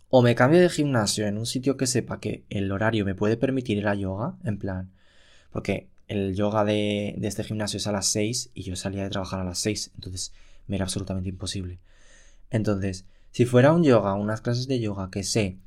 o 0.10 0.24
me 0.24 0.34
cambio 0.34 0.60
de 0.60 0.70
gimnasio 0.70 1.28
en 1.28 1.38
un 1.38 1.46
sitio 1.46 1.78
que 1.78 1.86
sepa 1.86 2.20
que 2.20 2.44
el 2.50 2.72
horario 2.72 3.06
me 3.06 3.14
puede 3.14 3.38
permitir 3.38 3.78
ir 3.78 3.88
a 3.88 3.94
yoga, 3.94 4.36
en 4.44 4.58
plan, 4.58 4.92
porque 5.52 5.91
el 6.12 6.36
yoga 6.36 6.66
de, 6.66 7.16
de, 7.18 7.28
este 7.28 7.44
gimnasio 7.44 7.78
es 7.78 7.88
a 7.88 7.92
las 7.92 8.08
6 8.08 8.52
y 8.54 8.64
yo 8.64 8.76
salía 8.76 9.04
de 9.04 9.10
trabajar 9.10 9.40
a 9.40 9.46
las 9.46 9.60
6, 9.60 9.92
entonces 9.96 10.34
me 10.68 10.76
era 10.76 10.86
absolutamente 10.86 11.30
imposible. 11.30 11.80
Entonces, 12.50 13.06
si 13.32 13.46
fuera 13.46 13.72
un 13.72 13.84
yoga, 13.84 14.14
unas 14.14 14.42
clases 14.42 14.68
de 14.68 14.80
yoga 14.80 15.10
que 15.10 15.24
sé 15.24 15.58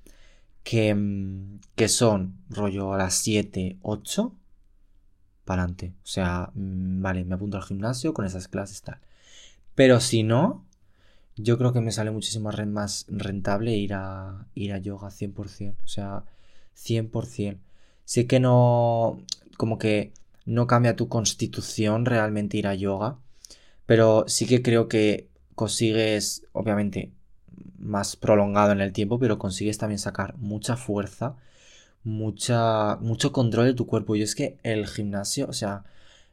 que, 0.64 0.94
mm, 0.94 1.60
que 1.76 1.88
son 1.88 2.36
rollo 2.50 2.92
a 2.94 2.98
las 2.98 3.14
7, 3.14 3.78
8, 3.82 4.34
para 5.44 5.62
adelante. 5.62 5.94
O 6.04 6.06
sea, 6.06 6.50
mm, 6.54 7.02
vale, 7.02 7.24
me 7.24 7.34
apunto 7.34 7.56
al 7.56 7.64
gimnasio 7.64 8.14
con 8.14 8.24
esas 8.26 8.48
clases 8.48 8.82
tal. 8.82 8.98
Pero 9.74 10.00
si 10.00 10.22
no, 10.22 10.64
yo 11.36 11.58
creo 11.58 11.72
que 11.72 11.80
me 11.80 11.92
sale 11.92 12.10
muchísimo 12.10 12.50
más 12.66 13.06
rentable 13.08 13.76
ir 13.76 13.94
a, 13.94 14.46
ir 14.54 14.72
a 14.72 14.78
yoga 14.78 15.10
100%. 15.10 15.76
O 15.84 15.88
sea, 15.88 16.24
100%. 16.74 17.58
Sé 18.04 18.26
que 18.26 18.40
no, 18.40 19.22
como 19.56 19.78
que 19.78 20.12
no 20.44 20.66
cambia 20.66 20.96
tu 20.96 21.08
constitución 21.08 22.06
realmente 22.06 22.56
ir 22.56 22.66
a 22.66 22.74
yoga, 22.74 23.18
pero 23.86 24.24
sí 24.28 24.46
que 24.46 24.62
creo 24.62 24.88
que 24.88 25.28
consigues, 25.54 26.46
obviamente, 26.52 27.12
más 27.78 28.16
prolongado 28.16 28.72
en 28.72 28.80
el 28.80 28.92
tiempo, 28.92 29.18
pero 29.18 29.38
consigues 29.38 29.78
también 29.78 29.98
sacar 29.98 30.36
mucha 30.38 30.76
fuerza 30.76 31.36
mucha, 32.04 32.96
mucho 32.96 33.32
control 33.32 33.66
de 33.66 33.74
tu 33.74 33.86
cuerpo. 33.86 34.14
Y 34.14 34.22
es 34.22 34.34
que 34.34 34.58
el 34.62 34.86
gimnasio, 34.86 35.48
o 35.48 35.52
sea, 35.52 35.84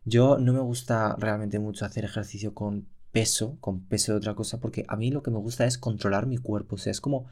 yo 0.06 0.38
no 0.38 0.54
me 0.54 0.60
gusta 0.60 1.16
realmente 1.18 1.60
mucho 1.60 1.86
hacer 1.86 2.06
ejercicio 2.06 2.54
con 2.54 2.88
peso, 3.12 3.58
con 3.60 3.82
peso 3.82 4.12
de 4.12 4.20
otra 4.20 4.36
cosa, 4.36 4.60
porque 4.60 4.86
a 4.88 4.96
mí 4.98 5.12
lo 5.12 5.24
que 5.24 5.32
me 5.32 5.40
gusta 5.40 5.66
es 5.66 5.78
controlar 5.78 6.28
mi 6.28 6.38
cuerpo. 6.38 6.76
O 6.76 6.78
sea, 6.78 6.92
es 6.92 7.02
como 7.02 7.26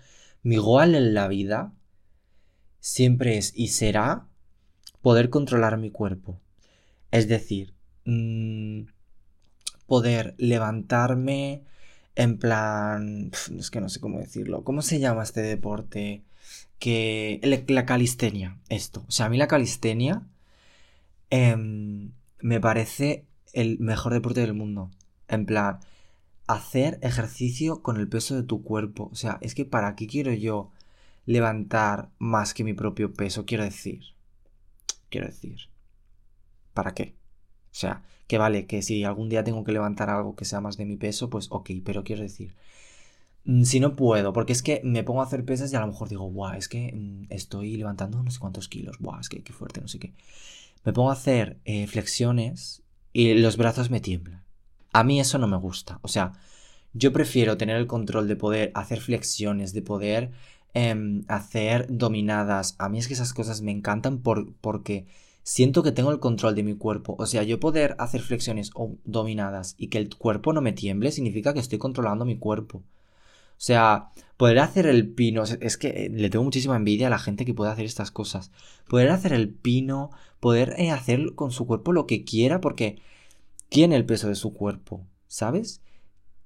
mi 0.43 0.57
goal 0.57 0.95
en 0.95 1.13
la 1.13 1.27
vida 1.27 1.73
siempre 2.79 3.37
es 3.37 3.53
y 3.55 3.69
será 3.69 4.25
poder 5.01 5.29
controlar 5.29 5.77
mi 5.77 5.91
cuerpo. 5.91 6.39
Es 7.11 7.27
decir, 7.27 7.73
mm, 8.05 8.83
poder 9.87 10.35
levantarme 10.37 11.63
en 12.15 12.37
plan... 12.37 13.31
Es 13.57 13.71
que 13.71 13.81
no 13.81 13.89
sé 13.89 13.99
cómo 13.99 14.19
decirlo. 14.19 14.63
¿Cómo 14.63 14.81
se 14.81 14.99
llama 14.99 15.23
este 15.23 15.41
deporte? 15.41 16.23
que 16.79 17.65
la 17.67 17.85
calistenia, 17.85 18.57
esto. 18.69 19.05
O 19.07 19.11
sea, 19.11 19.27
a 19.27 19.29
mí 19.29 19.37
la 19.37 19.47
calistenia 19.47 20.23
em, 21.29 22.13
me 22.41 22.59
parece 22.59 23.25
el 23.53 23.79
mejor 23.79 24.13
deporte 24.13 24.41
del 24.41 24.53
mundo. 24.53 24.89
En 25.27 25.45
plan, 25.45 25.79
hacer 26.47 26.99
ejercicio 27.03 27.83
con 27.83 27.97
el 27.97 28.07
peso 28.07 28.35
de 28.35 28.43
tu 28.43 28.63
cuerpo. 28.63 29.09
O 29.11 29.15
sea, 29.15 29.37
es 29.41 29.55
que 29.55 29.65
para 29.65 29.95
qué 29.95 30.07
quiero 30.07 30.33
yo 30.33 30.71
levantar 31.25 32.09
más 32.17 32.53
que 32.53 32.63
mi 32.63 32.73
propio 32.73 33.13
peso, 33.13 33.45
quiero 33.45 33.63
decir. 33.65 34.01
Quiero 35.09 35.27
decir. 35.27 35.69
¿Para 36.79 36.93
qué? 36.93 37.15
O 37.71 37.75
sea, 37.75 38.03
que 38.27 38.37
vale, 38.37 38.65
que 38.65 38.81
si 38.81 39.03
algún 39.03 39.29
día 39.29 39.43
tengo 39.43 39.63
que 39.63 39.71
levantar 39.71 40.09
algo 40.09 40.35
que 40.35 40.45
sea 40.45 40.61
más 40.61 40.77
de 40.77 40.85
mi 40.85 40.97
peso, 40.97 41.29
pues 41.29 41.47
ok, 41.51 41.71
pero 41.83 42.03
quiero 42.03 42.23
decir, 42.23 42.55
Mm, 43.45 43.63
si 43.63 43.79
no 43.79 43.95
puedo, 43.95 44.33
porque 44.33 44.53
es 44.53 44.61
que 44.61 44.81
me 44.83 45.03
pongo 45.03 45.21
a 45.21 45.25
hacer 45.25 45.45
pesas 45.45 45.71
y 45.71 45.75
a 45.75 45.79
lo 45.79 45.87
mejor 45.87 46.09
digo, 46.09 46.25
guau, 46.29 46.53
es 46.55 46.67
que 46.67 46.91
mm, 46.93 47.33
estoy 47.33 47.77
levantando 47.77 48.21
no 48.21 48.31
sé 48.31 48.39
cuántos 48.39 48.67
kilos, 48.67 48.97
guau, 48.99 49.19
es 49.19 49.29
que 49.29 49.41
qué 49.43 49.53
fuerte, 49.53 49.81
no 49.81 49.87
sé 49.87 49.99
qué. 49.99 50.13
Me 50.85 50.93
pongo 50.93 51.09
a 51.09 51.13
hacer 51.13 51.59
eh, 51.65 51.87
flexiones 51.87 52.83
y 53.13 53.33
los 53.35 53.57
brazos 53.57 53.89
me 53.89 54.01
tiemblan. 54.01 54.43
A 54.93 55.03
mí 55.03 55.19
eso 55.19 55.37
no 55.39 55.47
me 55.47 55.57
gusta. 55.57 55.99
O 56.03 56.07
sea, 56.07 56.33
yo 56.93 57.13
prefiero 57.13 57.57
tener 57.57 57.77
el 57.77 57.87
control 57.87 58.27
de 58.27 58.35
poder 58.35 58.71
hacer 58.75 59.01
flexiones, 59.01 59.73
de 59.73 59.81
poder 59.81 60.31
em, 60.73 61.23
hacer 61.27 61.87
dominadas. 61.89 62.75
A 62.79 62.89
mí 62.89 62.99
es 62.99 63.07
que 63.07 63.13
esas 63.15 63.33
cosas 63.33 63.61
me 63.61 63.71
encantan 63.71 64.19
por, 64.19 64.53
porque 64.61 65.07
siento 65.49 65.81
que 65.81 65.91
tengo 65.91 66.11
el 66.11 66.19
control 66.19 66.53
de 66.53 66.61
mi 66.61 66.75
cuerpo. 66.75 67.15
O 67.17 67.25
sea, 67.25 67.41
yo 67.41 67.59
poder 67.59 67.95
hacer 67.97 68.21
flexiones 68.21 68.69
dominadas 69.03 69.73
y 69.79 69.87
que 69.87 69.97
el 69.97 70.15
cuerpo 70.15 70.53
no 70.53 70.61
me 70.61 70.73
tiemble 70.73 71.11
significa 71.11 71.55
que 71.55 71.59
estoy 71.59 71.79
controlando 71.79 72.23
mi 72.23 72.37
cuerpo. 72.37 72.77
O 72.77 72.83
sea, 73.57 74.09
poder 74.37 74.59
hacer 74.59 74.85
el 74.85 75.09
pino, 75.09 75.41
es 75.43 75.77
que 75.77 75.87
eh, 75.87 76.09
le 76.13 76.29
tengo 76.29 76.45
muchísima 76.45 76.75
envidia 76.75 77.07
a 77.07 77.09
la 77.09 77.17
gente 77.17 77.45
que 77.45 77.55
puede 77.55 77.71
hacer 77.71 77.85
estas 77.85 78.11
cosas. 78.11 78.51
Poder 78.87 79.09
hacer 79.09 79.33
el 79.33 79.49
pino, 79.49 80.11
poder 80.39 80.75
eh, 80.77 80.91
hacer 80.91 81.33
con 81.33 81.49
su 81.49 81.65
cuerpo 81.65 81.93
lo 81.93 82.05
que 82.05 82.23
quiera 82.23 82.61
porque 82.61 83.01
tiene 83.69 83.95
el 83.95 84.05
peso 84.05 84.27
de 84.27 84.35
su 84.35 84.53
cuerpo, 84.53 85.03
¿sabes? 85.27 85.81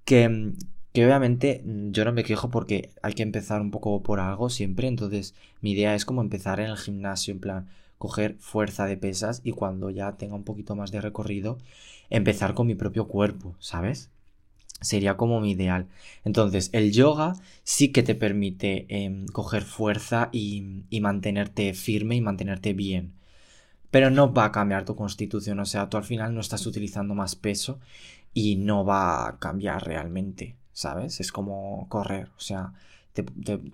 Que, 0.05 0.29
mm, 0.29 0.55
que 0.93 1.05
obviamente 1.05 1.61
mm, 1.65 1.91
yo 1.91 2.05
no 2.05 2.13
me 2.13 2.23
quejo 2.23 2.49
porque 2.49 2.91
hay 3.01 3.13
que 3.15 3.23
empezar 3.23 3.59
un 3.59 3.71
poco 3.71 4.01
por 4.01 4.21
algo 4.21 4.49
siempre, 4.49 4.87
entonces 4.87 5.35
mi 5.59 5.71
idea 5.71 5.93
es 5.93 6.05
como 6.05 6.21
empezar 6.21 6.61
en 6.61 6.67
el 6.67 6.77
gimnasio, 6.77 7.33
en 7.33 7.39
plan, 7.41 7.69
coger 8.03 8.35
fuerza 8.37 8.85
de 8.85 8.97
pesas 8.97 9.39
y 9.45 9.53
cuando 9.53 9.89
ya 9.89 10.17
tenga 10.17 10.35
un 10.35 10.43
poquito 10.43 10.75
más 10.75 10.91
de 10.91 10.99
recorrido, 10.99 11.57
empezar 12.09 12.53
con 12.53 12.67
mi 12.67 12.75
propio 12.75 13.07
cuerpo, 13.07 13.55
¿sabes? 13.59 14.09
Sería 14.81 15.15
como 15.15 15.39
mi 15.39 15.51
ideal. 15.51 15.87
Entonces, 16.25 16.69
el 16.73 16.91
yoga 16.91 17.31
sí 17.63 17.93
que 17.93 18.03
te 18.03 18.13
permite 18.13 18.87
em, 18.89 19.25
coger 19.27 19.63
fuerza 19.63 20.27
y, 20.33 20.83
y, 20.89 20.99
mantenerte 20.99 21.73
firme 21.73 22.17
y 22.17 22.21
mantenerte 22.21 22.73
bien. 22.73 23.13
Pero 23.89 24.09
no 24.09 24.33
va 24.33 24.45
a 24.45 24.51
cambiar 24.51 24.83
tu 24.83 24.97
constitución. 24.97 25.61
O 25.61 25.65
sea, 25.65 25.87
tú 25.89 25.95
al 25.95 26.03
final 26.03 26.35
no 26.35 26.41
estás 26.41 26.65
utilizando 26.65 27.15
más 27.15 27.37
peso 27.37 27.79
y 28.33 28.57
no 28.57 28.83
va 28.83 29.29
a 29.29 29.39
cambiar 29.39 29.85
realmente. 29.85 30.57
¿Sabes? 30.73 31.21
Es 31.21 31.31
como 31.31 31.87
correr. 31.87 32.27
O 32.35 32.41
sea, 32.41 32.73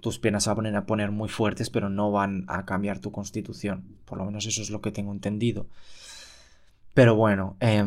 tus 0.01 0.19
piernas 0.19 0.43
se 0.43 0.49
van 0.49 0.53
a 0.53 0.57
poner, 0.57 0.75
a 0.75 0.85
poner 0.85 1.11
muy 1.11 1.29
fuertes, 1.29 1.69
pero 1.69 1.89
no 1.89 2.11
van 2.11 2.45
a 2.47 2.65
cambiar 2.65 2.99
tu 2.99 3.11
constitución. 3.11 3.83
Por 4.05 4.17
lo 4.17 4.25
menos 4.25 4.45
eso 4.45 4.61
es 4.61 4.69
lo 4.69 4.81
que 4.81 4.91
tengo 4.91 5.11
entendido. 5.11 5.67
Pero 6.93 7.15
bueno, 7.15 7.55
eh, 7.61 7.83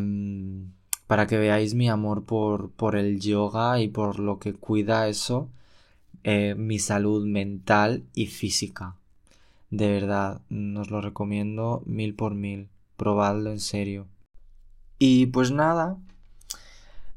para 1.06 1.26
que 1.26 1.36
veáis 1.36 1.74
mi 1.74 1.90
amor 1.90 2.24
por, 2.24 2.70
por 2.70 2.96
el 2.96 3.20
yoga 3.20 3.80
y 3.80 3.88
por 3.88 4.18
lo 4.18 4.38
que 4.38 4.54
cuida 4.54 5.08
eso, 5.08 5.50
eh, 6.24 6.54
mi 6.56 6.78
salud 6.78 7.26
mental 7.26 8.04
y 8.14 8.28
física. 8.28 8.96
De 9.70 9.88
verdad, 9.90 10.40
nos 10.48 10.90
lo 10.90 11.00
recomiendo 11.00 11.82
mil 11.84 12.14
por 12.14 12.34
mil. 12.34 12.68
Probadlo 12.96 13.50
en 13.50 13.60
serio. 13.60 14.06
Y 14.98 15.26
pues 15.26 15.50
nada. 15.50 15.96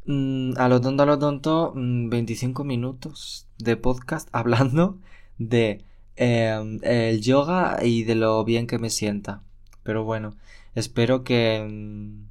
Mm, 0.07 0.53
a 0.57 0.69
lo 0.69 0.81
tonto, 0.81 1.03
a 1.03 1.05
lo 1.05 1.17
tonto, 1.19 1.73
25 1.75 2.63
mm, 2.63 2.67
minutos 2.67 3.47
de 3.57 3.75
podcast 3.75 4.29
hablando 4.33 4.99
de 5.37 5.83
em, 6.15 6.79
el 6.83 7.21
yoga 7.21 7.79
y 7.83 8.03
de 8.03 8.15
lo 8.15 8.43
bien 8.43 8.67
que 8.67 8.79
me 8.79 8.89
sienta. 8.89 9.41
Pero 9.83 10.03
bueno, 10.03 10.35
espero 10.75 11.23
que, 11.23 11.65
mm, 11.67 12.27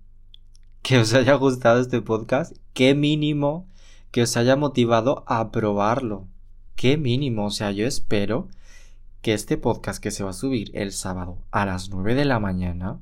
que 0.83 0.99
os 0.99 1.15
haya 1.15 1.35
gustado 1.35 1.81
este 1.81 2.01
podcast. 2.03 2.57
Qué 2.75 2.95
mínimo 2.95 3.67
que 4.13 4.23
os 4.23 4.37
haya 4.37 4.57
motivado 4.57 5.25
a 5.27 5.51
probarlo. 5.51 6.29
Qué 6.77 6.97
mínimo. 6.97 7.47
O 7.47 7.51
sea, 7.51 7.73
yo 7.73 7.87
espero 7.87 8.49
que 9.23 9.35
este 9.35 9.57
podcast 9.57 10.03
que 10.03 10.11
se 10.11 10.23
va 10.23 10.31
a 10.31 10.35
subir 10.35 10.71
el 10.75 10.93
sábado 10.93 11.39
a 11.51 11.67
las 11.67 11.91
9 11.91 12.15
de 12.15 12.25
la 12.25 12.39
mañana, 12.41 13.01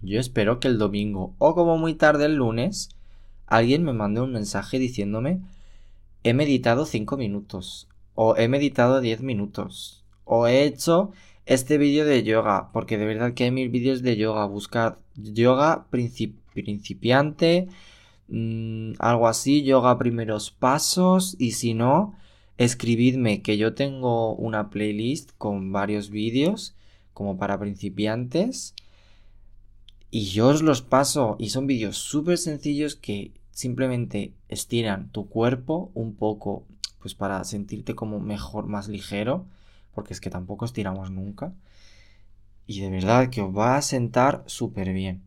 yo 0.00 0.20
espero 0.20 0.60
que 0.60 0.68
el 0.68 0.78
domingo 0.78 1.34
o 1.38 1.54
como 1.54 1.76
muy 1.76 1.94
tarde 1.94 2.26
el 2.26 2.36
lunes, 2.36 2.90
alguien 3.50 3.84
me 3.84 3.92
mande 3.92 4.22
un 4.22 4.32
mensaje 4.32 4.78
diciéndome 4.78 5.40
he 6.22 6.32
meditado 6.32 6.86
5 6.86 7.16
minutos 7.16 7.88
o 8.14 8.36
he 8.36 8.48
meditado 8.48 9.00
10 9.00 9.22
minutos 9.22 10.04
o 10.24 10.46
he 10.46 10.64
hecho 10.64 11.12
este 11.46 11.78
vídeo 11.78 12.04
de 12.04 12.22
yoga, 12.22 12.70
porque 12.72 12.96
de 12.96 13.06
verdad 13.06 13.34
que 13.34 13.42
hay 13.44 13.50
mil 13.50 13.70
vídeos 13.70 14.02
de 14.02 14.16
yoga, 14.16 14.44
buscad 14.46 14.98
yoga 15.16 15.86
principiante, 15.90 17.66
mm, 18.28 18.92
algo 19.00 19.26
así, 19.26 19.64
yoga 19.64 19.98
primeros 19.98 20.52
pasos 20.52 21.34
y 21.40 21.52
si 21.52 21.74
no, 21.74 22.14
escribidme 22.56 23.42
que 23.42 23.56
yo 23.58 23.74
tengo 23.74 24.36
una 24.36 24.70
playlist 24.70 25.32
con 25.38 25.72
varios 25.72 26.10
vídeos 26.10 26.76
como 27.14 27.36
para 27.36 27.58
principiantes 27.58 28.74
y 30.12 30.26
yo 30.26 30.48
os 30.48 30.62
los 30.62 30.82
paso 30.82 31.36
y 31.40 31.50
son 31.50 31.66
vídeos 31.66 31.96
súper 31.96 32.38
sencillos 32.38 32.94
que 32.94 33.32
simplemente 33.60 34.32
estiran 34.48 35.10
tu 35.10 35.28
cuerpo 35.28 35.90
un 35.94 36.14
poco 36.14 36.64
pues 36.98 37.14
para 37.14 37.44
sentirte 37.44 37.94
como 37.94 38.18
mejor, 38.18 38.66
más 38.66 38.88
ligero 38.88 39.44
porque 39.94 40.14
es 40.14 40.20
que 40.20 40.30
tampoco 40.30 40.64
estiramos 40.64 41.10
nunca 41.10 41.52
y 42.66 42.80
de 42.80 42.90
verdad 42.90 43.28
que 43.28 43.42
os 43.42 43.56
va 43.56 43.76
a 43.76 43.82
sentar 43.82 44.42
súper 44.46 44.92
bien 44.92 45.22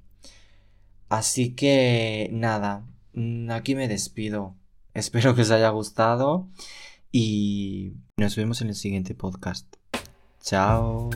así 1.10 1.52
que 1.52 2.30
nada 2.32 2.84
mm, 3.14 3.52
aquí 3.52 3.76
me 3.76 3.88
despido 3.88 4.56
espero 4.94 5.36
que 5.36 5.42
os 5.42 5.52
haya 5.52 5.70
gustado 5.70 6.48
y 7.14 7.94
nos 8.18 8.36
vemos 8.36 8.62
en 8.62 8.70
el 8.70 8.76
siguiente 8.76 9.14
podcast. 9.14 9.68
Chao. 10.42 11.12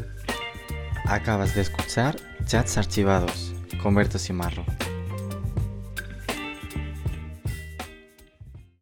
Acabas 1.05 1.55
de 1.55 1.61
escuchar 1.61 2.15
Chats 2.45 2.77
Archivados 2.77 3.53
con 3.81 3.95
Berto 3.95 4.19
Simarro. 4.19 4.63